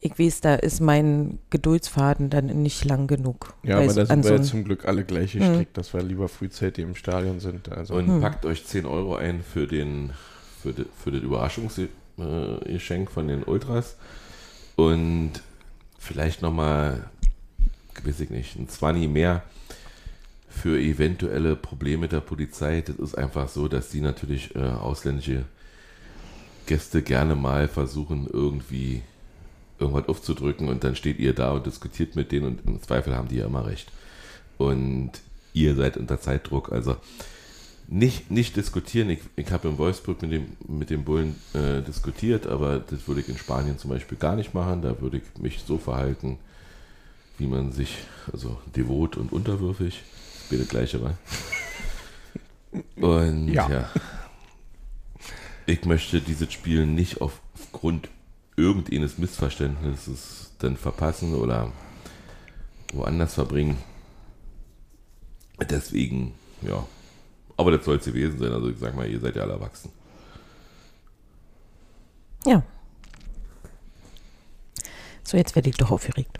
[0.00, 3.54] ich weiß, da ist mein Geduldsfaden dann nicht lang genug.
[3.64, 6.28] Ja, aber da sind wir so ja zum Glück alle gleich gestrickt, dass wir lieber
[6.28, 7.68] frühzeitig im Stadion sind.
[7.72, 10.12] Also Und packt euch 10 Euro ein für den
[10.62, 13.96] für, de, für das Überraschungsgeschenk von den Ultras.
[14.76, 15.32] Und
[15.98, 17.10] vielleicht nochmal,
[18.04, 19.42] weiß ich nicht, ein 20 mehr
[20.48, 22.80] für eventuelle Probleme der Polizei.
[22.80, 25.44] Das ist einfach so, dass die natürlich äh, ausländische
[26.66, 29.02] Gäste gerne mal versuchen, irgendwie
[29.78, 33.28] irgendwas aufzudrücken und dann steht ihr da und diskutiert mit denen und im Zweifel haben
[33.28, 33.90] die ja immer recht.
[34.56, 35.12] Und
[35.52, 36.96] ihr seid unter Zeitdruck, also
[37.88, 39.08] nicht, nicht diskutieren.
[39.10, 43.22] Ich, ich habe in Wolfsburg mit dem, mit dem Bullen äh, diskutiert, aber das würde
[43.22, 44.82] ich in Spanien zum Beispiel gar nicht machen.
[44.82, 46.38] Da würde ich mich so verhalten,
[47.38, 47.96] wie man sich,
[48.30, 50.02] also devot und unterwürfig,
[50.42, 51.16] das wäre das gleiche war.
[52.96, 53.68] Und Ja.
[53.70, 53.90] ja.
[55.64, 58.08] Ich möchte dieses Spiel nicht aufgrund
[58.56, 61.72] irgendeines Missverständnisses dann verpassen oder
[62.92, 63.78] woanders verbringen.
[65.70, 66.86] Deswegen, ja.
[67.58, 68.52] Aber das soll es gewesen sein.
[68.52, 69.90] Also ich sag mal, ihr seid ja alle erwachsen.
[72.46, 72.62] Ja.
[75.24, 76.38] So, jetzt werde ich doch aufgeregt.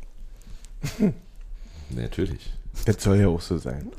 [1.90, 2.50] Natürlich.
[2.86, 3.90] das soll ja auch so sein.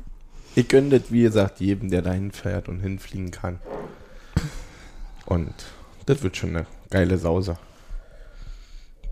[0.56, 3.60] Ich gönne das, wie gesagt, jedem, der dahin fährt und hinfliegen kann.
[5.26, 5.54] Und
[6.06, 7.56] das wird schon eine geile Sause.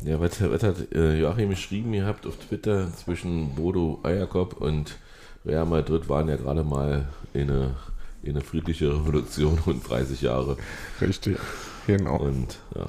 [0.03, 1.93] Ja, was, was hat äh, Joachim geschrieben?
[1.95, 4.97] Ihr habt auf Twitter zwischen Bodo Eierkopf und
[5.45, 7.77] Real Madrid waren ja gerade mal in eine,
[8.23, 10.57] in eine friedliche Revolution und 30 Jahre.
[11.01, 11.39] Richtig.
[11.87, 12.17] Genau.
[12.17, 12.87] Und ja,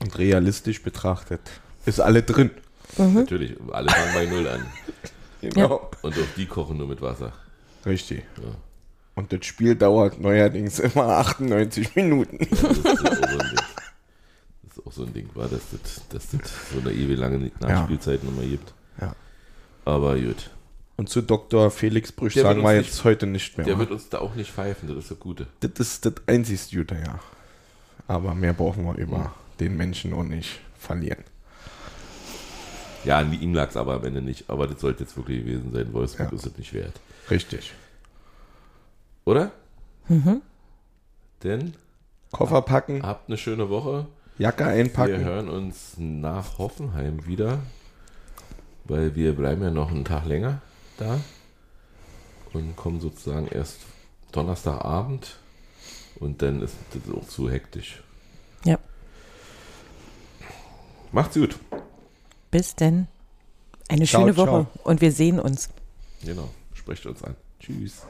[0.00, 1.40] Und realistisch betrachtet
[1.86, 2.50] ist alle drin.
[2.96, 4.66] natürlich, alle fangen bei Null an.
[5.42, 5.90] Genau.
[6.02, 7.32] Und auch die kochen nur mit Wasser.
[7.86, 8.24] Richtig.
[8.36, 8.50] Ja.
[9.14, 12.36] Und das Spiel dauert neuerdings immer 98 Minuten.
[12.50, 13.56] Das ist auch so ein Ding.
[14.62, 17.50] Das ist auch so ein Ding, war, dass das, dass das so eine ewig lange
[17.58, 18.74] Nachspielzeit nochmal gibt.
[19.00, 19.14] Ja.
[19.86, 20.50] Aber gut.
[21.00, 21.70] Und zu Dr.
[21.70, 23.66] Felix Brüch Der sagen wir jetzt nicht- heute nicht mehr.
[23.66, 25.46] Der wird uns da auch nicht pfeifen, das ist das Gute.
[25.60, 27.18] das ist das einzigste Gute, ja.
[28.06, 29.30] Aber mehr brauchen wir über Mhm.
[29.60, 31.24] den Menschen auch nicht verlieren.
[33.06, 34.50] Ja, an ihm lag es aber am Ende nicht.
[34.50, 35.90] Aber das sollte jetzt wirklich gewesen sein.
[35.94, 36.36] Wolfsburg Ja.
[36.36, 37.00] ist es nicht wert.
[37.30, 37.72] Richtig.
[39.24, 39.52] Oder?
[40.08, 40.42] Mhm.
[41.42, 41.72] Denn
[42.30, 44.06] Koffer packen, habt eine schöne Woche.
[44.36, 45.24] Jacke Wir einpacken.
[45.24, 47.60] hören uns nach Hoffenheim wieder.
[48.84, 50.60] Weil wir bleiben ja noch einen Tag länger
[51.00, 51.20] da.
[52.52, 53.78] Und kommen sozusagen erst
[54.32, 55.36] Donnerstagabend.
[56.16, 58.02] Und dann ist das auch zu hektisch.
[58.64, 58.78] Ja.
[61.12, 61.58] Macht's gut.
[62.50, 63.06] Bis denn.
[63.88, 64.84] Eine Ciao, schöne Woche ciao.
[64.84, 65.70] und wir sehen uns.
[66.24, 66.48] Genau.
[66.74, 67.36] Sprecht uns an.
[67.60, 68.02] Tschüss.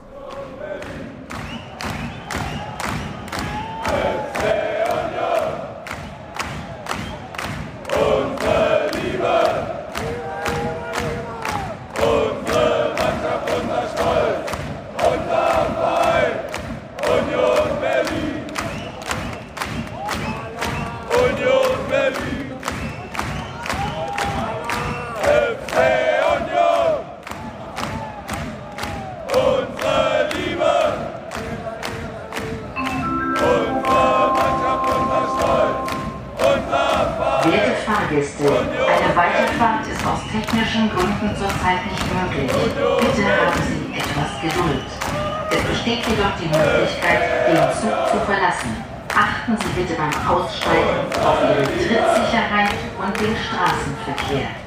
[46.41, 48.85] Die Möglichkeit, den Zug zu verlassen.
[49.15, 54.60] Achten Sie bitte beim Aussteigen auf Ihre Trittsicherheit und den Straßenverkehr.